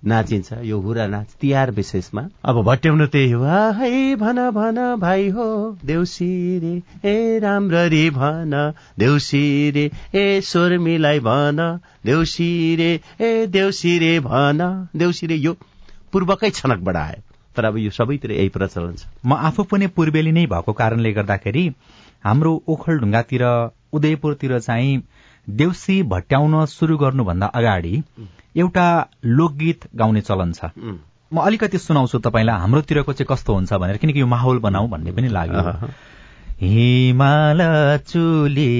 नाचिन्छ 0.06 0.52
यो 0.62 0.78
हुरा 0.80 1.06
नाच 1.06 1.34
तिहार 1.40 1.70
विशेषमा। 1.76 2.22
अब 2.44 2.62
भट्याउन 2.64 3.06
त्यही 3.06 3.30
हो। 3.30 3.44
है 3.78 4.14
भन 4.16 4.38
भन 4.54 4.78
भाइ 5.00 5.28
हो। 5.36 5.46
देउसी 5.84 6.30
रे 6.62 6.74
ए 7.10 7.38
राम्ररी 7.42 8.08
भन। 8.10 8.52
देउसी 8.98 9.44
रे 9.76 9.90
ए 10.14 10.40
स्वर्मीलाई 10.50 11.20
भन। 11.20 11.58
देउसी 12.06 12.50
रे 12.76 12.90
ए 13.20 13.46
देउसी 13.46 13.98
रे 13.98 14.18
भन। 14.20 14.88
देउसी 14.96 15.26
रे 15.26 15.36
यो 15.46 15.56
पूर्वकै 16.12 16.50
छनकबाट 16.50 16.96
आयो 16.96 17.22
तर 17.56 17.64
अब 17.64 17.76
यो 17.78 17.90
सबैतिर 17.90 18.32
यही 18.32 18.48
प्रचलन 18.54 18.94
छ। 18.94 19.06
म 19.26 19.34
आफू 19.50 19.62
पनि 19.70 19.86
पूर्वेली 19.96 20.32
नै 20.32 20.46
भएको 20.46 20.72
कारणले 20.80 21.12
गर्दाखेरि 21.12 21.64
हाम्रो 22.24 22.52
ओखलढुङ्गातिर 22.68 23.44
उदयपुरतिर 23.96 24.58
चाहिँ 24.60 24.96
देउसी 25.48 26.02
भट्याउन 26.12 26.64
सुरु 26.66 26.96
गर्नुभन्दा 26.98 27.46
अगाडि 27.58 28.02
एउटा 28.56 28.86
लोकगीत 29.24 29.88
गाउने 29.96 30.20
चलन 30.20 30.52
छ। 30.52 30.70
म 31.32 31.40
अलिकति 31.40 31.78
सुनाउँछु 31.78 32.18
तपाईँलाई 32.18 32.58
हाम्रोतिरको 32.60 33.12
चाहिँ 33.12 33.26
कस्तो 33.30 33.54
हुन्छ 33.54 33.72
भनेर 33.72 33.96
किनकि 34.02 34.20
यो 34.20 34.26
माहौल 34.26 34.58
बनाऊ 34.58 34.88
भन्ने 34.88 35.12
पनि 35.12 35.28
लाग्यो। 35.28 35.62
हिमाल 36.60 37.60
चुली 38.06 38.74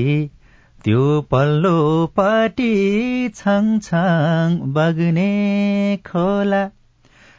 त्यो 0.85 1.05
पल्लो 1.31 1.79
पट्टि 2.19 2.75
छङ 3.37 3.79
छङ 3.87 4.59
बग्ने 4.75 5.33
खोला 6.07 6.63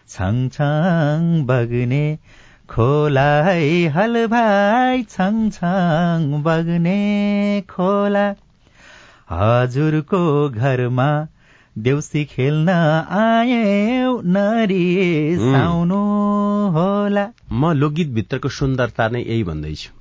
छङ 0.10 0.48
छङ 0.56 1.46
बग्ने 1.46 2.04
खोला 2.70 3.30
हल 3.96 4.26
भाइ 4.28 5.04
छङ 5.04 5.50
छङ 5.52 6.42
बग्ने 6.44 7.00
खोला। 7.70 8.28
हजुरको 9.32 10.50
घरमा 10.50 11.28
देउसी 11.78 12.26
खेल्न 12.26 12.70
आए 12.70 13.63
नरिसाउनु 14.26 16.00
होला। 16.70 17.28
म 17.52 17.72
लोकगीत 17.72 18.08
भित्रको 18.08 18.50
सुन्दरता 18.50 19.10
नै 19.10 19.20
यही 19.20 19.44
भन्दैछु। 19.44 19.92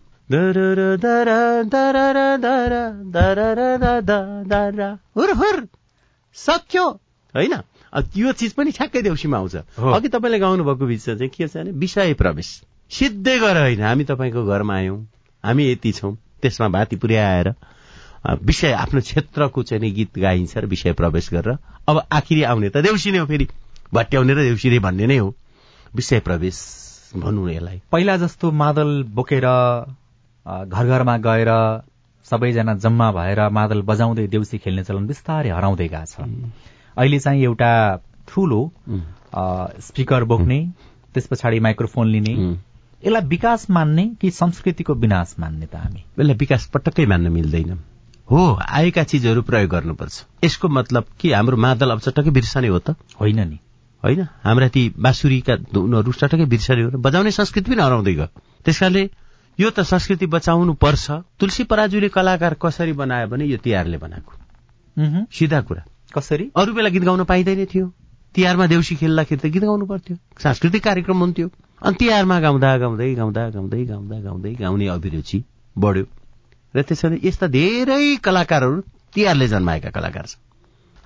सक्यो! 6.35 6.89
होइन? 7.35 7.55
त्यो 7.97 8.33
चिज 8.33 8.53
पनि 8.53 8.71
ठ्याक्कै 8.71 9.03
देउसीमा 9.03 9.37
आउँछ। 9.37 9.57
अघि 9.79 10.09
तपाईँले 10.09 10.39
गाउनु 10.39 10.65
भएको 10.65 10.85
विषय 10.85 11.17
चाहिँ 11.17 11.29
के 11.29 11.49
छ 11.49 11.57
भने 11.57 11.71
विषय 11.71 12.15
प्रवेश। 12.15 12.63
सिधै 12.91 13.39
गर 13.39 13.57
होइन। 13.61 13.83
हामी 13.83 14.05
तपाईँको 14.05 14.47
घरमा 14.47 14.75
आयौँ। 14.75 15.09
हामी 15.45 15.73
यति 15.73 15.93
छौँ। 15.93 16.17
त्यसमा 16.43 16.69
भाती 16.69 16.97
पुर्याएर। 16.97 17.55
विषय 18.25 18.73
आफ्नो 18.73 19.01
क्षेत्रको 19.01 19.63
चाहिँ 19.63 19.81
नि 19.83 19.91
गीत 19.91 20.19
गाइन्छ 20.19 20.57
र 20.59 20.67
विषय 20.67 20.93
प्रवेश 20.93 21.31
गरेर 21.33 21.59
अब 21.89 22.03
आखिरी 22.13 22.43
आउने 22.43 22.71
त 22.71 22.77
देउसी 22.83 23.13
नै 23.13 23.19
हो 23.19 23.27
फेरि। 23.27 23.47
भट्याउने 23.95 24.35
र 24.35 24.43
देउसी 24.43 24.79
भन्ने 24.79 25.07
नै 25.07 25.17
हो। 25.17 25.35
विषय 25.95 26.21
प्रवेश 26.21 26.57
भनौँ 27.17 27.51
यसलाई। 27.51 27.81
पहिला 27.93 28.17
जस्तो 28.17 28.51
मादल 28.53 29.03
बोकेर 29.15 29.47
घर 30.67 30.87
घरमा 30.87 31.17
गएर 31.19 31.51
सबैजना 32.27 32.75
जम्मा 32.75 33.11
भएर 33.13 33.49
मादल 33.49 33.83
बजाउँदै 33.83 34.27
देउसी 34.27 34.59
खेल्ने 34.59 34.85
चलन 34.85 35.07
बिस्तारै 35.07 35.51
हराउँदै 35.51 35.89
गएको 35.89 36.05
छ। 36.05 36.27
अहिले 36.99 37.19
चाहिँ 37.19 37.43
एउटा 37.45 37.73
ठुलो 38.29 38.61
स्पिकर 39.87 40.25
बोक्ने 40.25 40.59
त्यस 41.15 41.27
पछाडि 41.27 41.61
माइक्रोफोन 41.61 42.09
लिने 42.09 42.35
यसलाई 43.05 43.29
विकास 43.29 43.71
मान्ने 43.71 44.05
कि 44.21 44.31
संस्कृतिको 44.31 44.95
विनाश 44.95 45.35
मान्ने 45.39 45.67
त 45.67 45.77
हामी? 45.77 46.01
यसलाई 46.19 46.37
विकास 46.37 46.67
पटक्कै 46.75 47.07
मान्न 47.07 47.33
मिल्दैन। 47.33 47.79
हो 48.31 48.59
आएका 48.69 49.03
चिजहरू 49.03 49.43
प्रयोग 49.43 49.71
गर्नुपर्छ। 49.71 50.25
यसको 50.45 50.69
मतलब 50.69 51.05
कि 51.21 51.33
हाम्रो 51.33 51.57
मादल 51.57 51.91
अब 51.91 52.01
चटक्कै 52.01 52.31
बिर्सने 52.31 52.69
हो 52.69 52.79
त। 52.79 52.97
होइन 53.21 53.49
नि। 53.49 53.59
होइन? 54.05 54.27
हाम्रा 54.45 54.69
ती 54.69 54.83
बाँसुरीका 54.99 55.57
धुनहरू 55.57 56.13
चटक्कै 56.13 56.45
बिर्सने 56.45 56.83
हो 56.83 56.91
बजाउने 56.99 57.31
संस्कृति 57.31 57.71
पनि 57.71 57.83
हराउँदै 57.83 58.15
गयो। 58.15 58.27
त्यस 58.65 58.81
कारणले 58.81 59.11
यो 59.59 59.71
त 59.71 59.81
संस्कृति 59.81 60.27
बचाउनु 60.27 60.73
पर्छ 60.75 61.11
तुलसी 61.41 61.65
पराजुले 61.65 62.09
कलाकार 62.09 62.55
कसरी 62.63 62.93
बनायो 62.93 63.29
भने 63.29 63.45
यो 63.45 63.57
तिहारले 63.57 63.99
बनाएको? 63.99 64.33
सिधा 65.33 65.61
कुरा। 65.61 65.85
कसरी? 66.15 66.51
अरू 66.57 66.75
बेला 66.75 66.89
गीत 66.89 67.03
गाउन 67.03 67.25
पाइँदैन 67.25 67.65
थियो। 67.65 67.93
तिहारमा 68.35 68.67
देउसी 68.67 68.97
खेल्दाखेरि 68.97 69.41
त 69.41 69.53
गीत 69.53 69.63
गाउनु 69.63 69.87
पर्थ्यो। 69.87 70.17
सांस्कृतिक 70.43 70.85
कार्यक्रम 70.85 71.19
हुन्थ्यो। 71.19 71.49
अनि 71.83 71.95
तिहारमा 71.95 72.41
गाउँदा 72.41 72.77
गाउँदै 72.79 73.15
गाउँदा 73.15 73.49
गाउँदै 73.51 73.85
गाउँदा 73.85 74.21
गाउँदै 74.21 74.53
गाउने 74.55 74.87
अभिरुचि 74.87 75.45
बढ्यो। 75.79 76.05
र 76.75 76.83
त्यसरी 76.83 77.21
यस्ता 77.25 77.47
धेरै 77.47 78.17
कलाकारहरू 78.17 78.81
तिहारले 79.15 79.49
जन्माएका 79.49 79.91
कलाकार 79.91 80.27
छन्। 80.27 80.43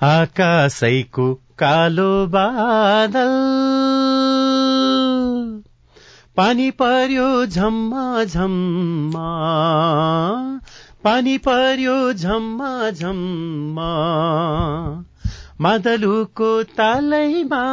आकाशैको 0.05 1.35
कालो 1.35 2.27
बादल। 2.27 3.35
पानी 6.37 6.71
पर्यो 6.71 7.47
झम्मा 7.47 8.25
झम्मा। 8.25 9.29
पानी 11.05 11.39
पर्यो 11.39 12.13
झम्मा 12.13 12.91
झम्मा। 12.91 13.91
मादलुको 15.61 16.63
तालैमा 16.63 17.65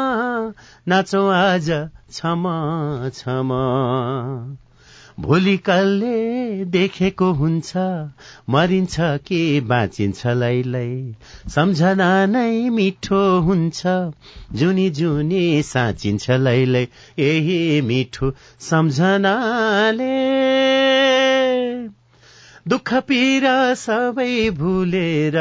नाचौँ 0.87 1.33
आज 1.33 1.71
क्षमा 2.09 2.57
क्षमा 3.09 3.61
भोलि 5.19 5.57
कलले 5.57 6.65
देखेको 6.65 7.31
हुन्छ। 7.33 7.71
मरिन्छ 8.49 8.95
के 8.99 9.61
बाँचिन्छ 9.61 10.27
लैलै। 10.27 11.13
सम्झना 11.49 12.25
नै 12.25 12.69
मिठो 12.69 13.39
हुन्छ। 13.39 13.81
जुनी 14.53 14.89
जुनी 14.89 15.63
साँचिन्छ 15.63 16.29
लैलै। 16.31 16.87
यही 17.19 17.81
मिठो 17.81 18.33
सम्झनाले। 18.59 20.13
दुःख 22.67 22.93
पीर 22.93 23.43
सबै 23.73 24.49
भुलेर 24.49 25.37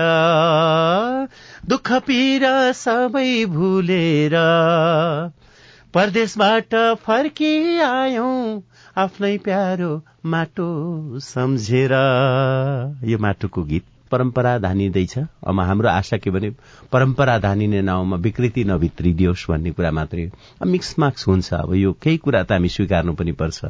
दुःख 1.69 1.93
पीर 1.93 2.73
सबै 2.73 3.45
भुलेर 3.47 4.37
परदेशबाट 5.95 6.75
फर्किआयौं। 7.07 8.61
आफ्नै 8.97 9.31
प्यारो 9.47 9.89
माटो 10.35 10.67
सम्झेर 11.25 11.93
यो 13.11 13.19
माटोको 13.27 13.65
गीत। 13.73 13.96
परम्परा 14.11 14.57
धानिँदैछ 14.59 15.19
अब 15.19 15.61
हाम्रो 15.61 15.89
आशा 15.89 16.17
के 16.17 16.31
भने 16.31 16.51
परम्परा 16.93 17.39
धानिने 17.39 17.83
नाउँमा 17.83 18.17
विकृति 18.17 18.65
नभित्रिदियोस् 18.65 19.47
भन्ने 19.51 19.71
कुरा 19.71 19.91
मात्रै 19.91 20.31
मिक्स 20.67 20.99
मार्क्स 20.99 21.27
हुन्छ। 21.29 21.53
अब 21.55 21.75
यो 21.75 21.93
केही 22.03 22.17
कुरा 22.25 22.43
त 22.43 22.53
हामी 22.53 22.69
स्वीकार्नु 22.69 23.13
पनि 23.15 23.33
पर्छ। 23.41 23.65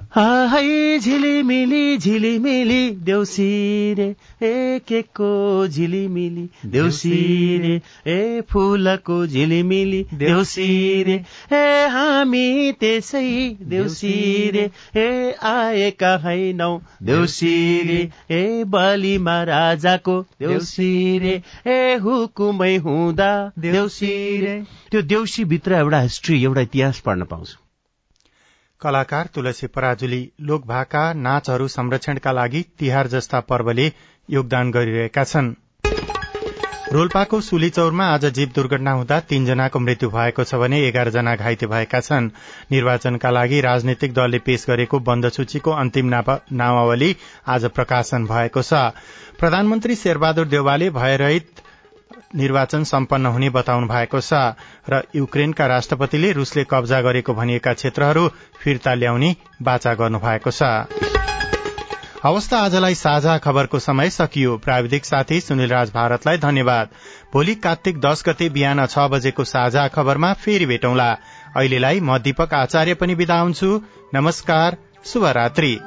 झिलिमिली 0.96 1.96
झिलिमिली 1.98 2.90
देउसी 3.04 3.94
रे 3.98 4.08
ए 8.06 8.40
फुलको 8.50 9.26
झिलिमिली 9.26 10.02
देउसी 10.14 10.68
रे 11.02 11.16
ए 11.52 11.88
हामी 11.90 12.72
त्यसै 12.80 13.26
देउसी 13.62 14.14
रे 14.54 14.64
ए 14.96 15.34
आएका 15.42 16.16
हैनौ 16.24 16.72
देउसी 17.02 17.54
रे 17.88 18.00
ए 18.36 18.64
बलिमा 18.64 19.42
राजाको 19.42 20.16
देउसी 20.40 21.18
रे 21.18 21.34
ए 21.66 21.96
हुकुमै 21.96 22.76
हुँदा। 22.76 23.30
देउसी 23.58 24.14
रे 24.40 24.54
त्यो 24.90 25.02
देउसी 25.02 25.44
भित्र 25.44 25.74
एउटा 25.74 26.00
हिस्ट्री 26.00 26.42
एउटा 26.44 26.60
इतिहास 26.60 27.00
पढ्न 27.00 27.24
पाउँछु। 27.24 27.56
कलाकार 28.80 29.28
तुलसी 29.34 29.66
पराजुली 29.66 30.22
लोकभाका 30.40 31.12
नाचहरू 31.12 31.68
संरक्षणका 31.68 32.32
लागि 32.32 32.62
तिहार 32.78 33.06
जस्ता 33.08 33.40
पर्वले 33.40 33.92
योगदान 34.28 34.70
गरिरहेका 34.70 35.24
छन्। 35.24 35.54
रोल्पाको 36.92 37.40
सुलीचौरमा 37.40 38.04
आज 38.06 38.24
जीव 38.34 38.50
दुर्घटना 38.54 38.90
हुँदा 38.92 39.18
तीनजनाको 39.20 39.78
मृत्यु 39.78 40.08
भएको 40.10 40.44
छ 40.44 40.54
भने 40.54 40.78
एघार 40.86 41.08
जना 41.10 41.34
घाइते 41.36 41.66
भएका 41.66 42.00
छन्। 42.00 42.30
निर्वाचनका 42.70 43.30
लागि 43.30 43.60
राजनैतिक 43.60 44.12
दलले 44.14 44.38
पेश 44.46 44.66
गरेको 44.68 44.98
बन्द 45.02 45.28
सूचीको 45.28 45.70
अन्तिम 45.72 46.14
नामावली 46.54 47.10
आज 47.46 47.64
प्रकाशन 47.74 48.26
भएको 48.26 48.62
छ। 48.62 48.94
प्रधानमन्त्री 49.34 49.94
शेरबहादुर 49.96 50.46
देवालले 50.46 50.90
भयरहित 50.90 51.50
निर्वाचन 52.36 52.84
सम्पन्न 52.84 53.26
हुने 53.34 53.50
बताउनु 53.50 53.86
भएको 53.88 54.20
छ 54.20 54.54
र 54.86 55.02
युक्रेनका 55.16 55.66
राष्ट्रपतिले 55.66 56.32
रूसले 56.38 56.64
कब्जा 56.70 57.00
गरेको 57.02 57.34
भनिएका 57.34 57.72
क्षेत्रहरू 57.72 58.28
फिर्ता 58.62 58.94
ल्याउने 58.94 59.34
बाचा 59.62 59.94
गर्नु 59.94 60.18
भएको 60.22 60.50
छ। 60.50 61.05
अवस्था 62.26 62.58
आजलाई 62.58 62.94
साझा 62.94 63.36
खबरको 63.38 63.78
समय 63.78 64.10
सकियो। 64.10 64.56
प्राविधिक 64.58 65.04
साथी 65.04 65.40
सुनिल 65.40 65.68
राज 65.70 65.90
भारतलाई 65.94 66.38
धन्यवाद। 66.38 66.88
भोलि 67.32 67.54
कार्तिक 67.54 68.00
दश 68.00 68.22
गते 68.26 68.48
बिहान 68.48 68.86
छ 68.86 69.06
बजेको 69.10 69.44
साझा 69.44 69.86
खबरमा 69.88 70.32
फेरि 70.34 70.66
भेटौँला। 70.66 71.10
अहिलेलाई 71.56 72.00
म 72.00 72.18
दीपक 72.18 72.54
आचार्य 72.54 72.94
पनि 72.94 73.14
विदा 73.14 73.38
हुन्छु। 73.40 73.70
नमस्कार 74.14 74.76
शुभरात्री। 75.06 75.78